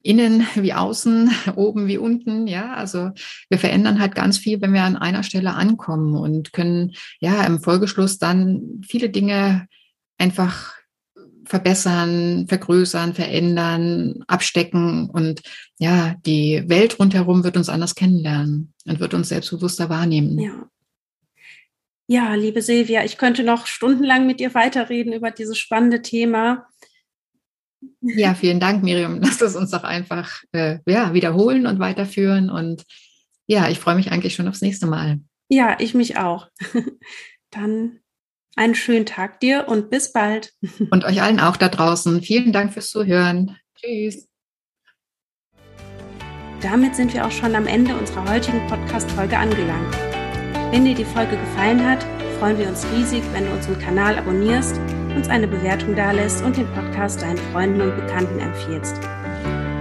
innen 0.02 0.46
wie 0.56 0.74
außen, 0.74 1.32
oben 1.56 1.88
wie 1.88 1.98
unten, 1.98 2.48
ja. 2.48 2.74
Also 2.74 3.12
wir 3.50 3.60
verändern 3.60 4.00
halt 4.00 4.16
ganz 4.16 4.38
viel, 4.38 4.62
wenn 4.62 4.74
wir 4.74 4.84
an 4.84 4.98
einer 4.98 5.24
Stelle 5.24 5.54
ankommen 5.54 6.16
und 6.16 6.54
können 6.54 6.94
ja 7.20 7.44
im 7.46 7.62
Folgeschluss 7.62 8.18
dann 8.18 8.82
viele 8.86 9.10
Dinge 9.10 9.68
einfach 10.18 10.74
verbessern, 11.46 12.48
vergrößern, 12.48 13.14
verändern, 13.14 14.24
abstecken 14.28 15.10
und 15.10 15.42
ja, 15.78 16.16
die 16.26 16.64
Welt 16.68 17.00
rundherum 17.00 17.44
wird 17.44 17.58
uns 17.58 17.70
anders 17.70 17.96
kennenlernen 17.96 18.74
und 18.86 19.00
wird 19.00 19.14
uns 19.14 19.30
selbstbewusster 19.30 19.90
wahrnehmen. 19.90 20.40
Ja. 20.40 20.70
Ja, 22.08 22.36
liebe 22.36 22.62
Silvia, 22.62 23.06
ich 23.06 23.18
könnte 23.18 23.44
noch 23.44 23.66
stundenlang 23.66 24.28
mit 24.28 24.40
dir 24.40 24.54
weiterreden 24.54 25.14
über 25.14 25.32
dieses 25.32 25.58
spannende 25.58 26.02
Thema. 26.02 26.68
Ja, 28.02 28.34
vielen 28.34 28.60
Dank, 28.60 28.84
Miriam. 28.84 29.20
Lass 29.22 29.42
es 29.42 29.56
uns 29.56 29.72
doch 29.72 29.84
einfach 29.84 30.44
äh, 30.52 30.80
ja, 30.86 31.14
wiederholen 31.14 31.66
und 31.66 31.80
weiterführen. 31.80 32.50
Und 32.50 32.84
ja, 33.48 33.70
ich 33.70 33.80
freue 33.80 33.96
mich 33.96 34.12
eigentlich 34.12 34.36
schon 34.36 34.48
aufs 34.48 34.62
nächste 34.62 34.86
Mal. 34.86 35.22
Ja, 35.50 35.78
ich 35.80 35.94
mich 35.94 36.18
auch. 36.18 36.50
Dann 37.50 38.00
einen 38.56 38.76
schönen 38.76 39.06
Tag 39.06 39.40
dir 39.40 39.68
und 39.68 39.90
bis 39.90 40.12
bald. 40.12 40.54
Und 40.92 41.06
euch 41.06 41.22
allen 41.22 41.40
auch 41.40 41.58
da 41.58 41.70
draußen. 41.70 42.22
Vielen 42.22 42.54
Dank 42.54 42.74
fürs 42.74 42.90
Zuhören. 42.90 43.58
Tschüss. 43.76 44.28
Damit 46.62 46.96
sind 46.96 47.14
wir 47.14 47.26
auch 47.26 47.32
schon 47.32 47.56
am 47.56 47.68
Ende 47.68 47.96
unserer 47.96 48.30
heutigen 48.32 48.66
Podcast-Folge 48.68 49.38
angelangt. 49.38 49.94
Wenn 50.72 50.86
dir 50.86 50.96
die 50.96 51.04
Folge 51.04 51.38
gefallen 51.38 51.86
hat, 51.86 52.06
freuen 52.40 52.58
wir 52.58 52.70
uns 52.70 52.86
riesig, 52.96 53.22
wenn 53.34 53.46
du 53.46 53.52
unseren 53.52 53.78
Kanal 53.80 54.18
abonnierst, 54.18 54.80
uns 55.16 55.28
eine 55.28 55.48
Bewertung 55.48 55.96
dalässt 55.96 56.44
und 56.44 56.56
den 56.56 56.68
Podcast 56.74 57.22
deinen 57.22 57.38
Freunden 57.52 57.82
und 57.82 57.96
Bekannten 57.96 58.40
empfiehlst. 58.40 58.96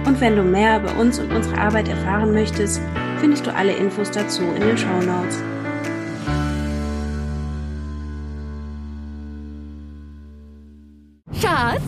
Und 0.05 0.19
wenn 0.19 0.35
du 0.35 0.43
mehr 0.43 0.79
über 0.81 0.95
uns 0.97 1.19
und 1.19 1.31
unsere 1.31 1.57
Arbeit 1.57 1.87
erfahren 1.87 2.33
möchtest, 2.33 2.81
findest 3.19 3.45
du 3.45 3.55
alle 3.55 3.73
Infos 3.73 4.11
dazu 4.11 4.41
in 4.41 4.61
den 4.61 4.77
Show 4.77 5.01
Notes. 5.01 5.41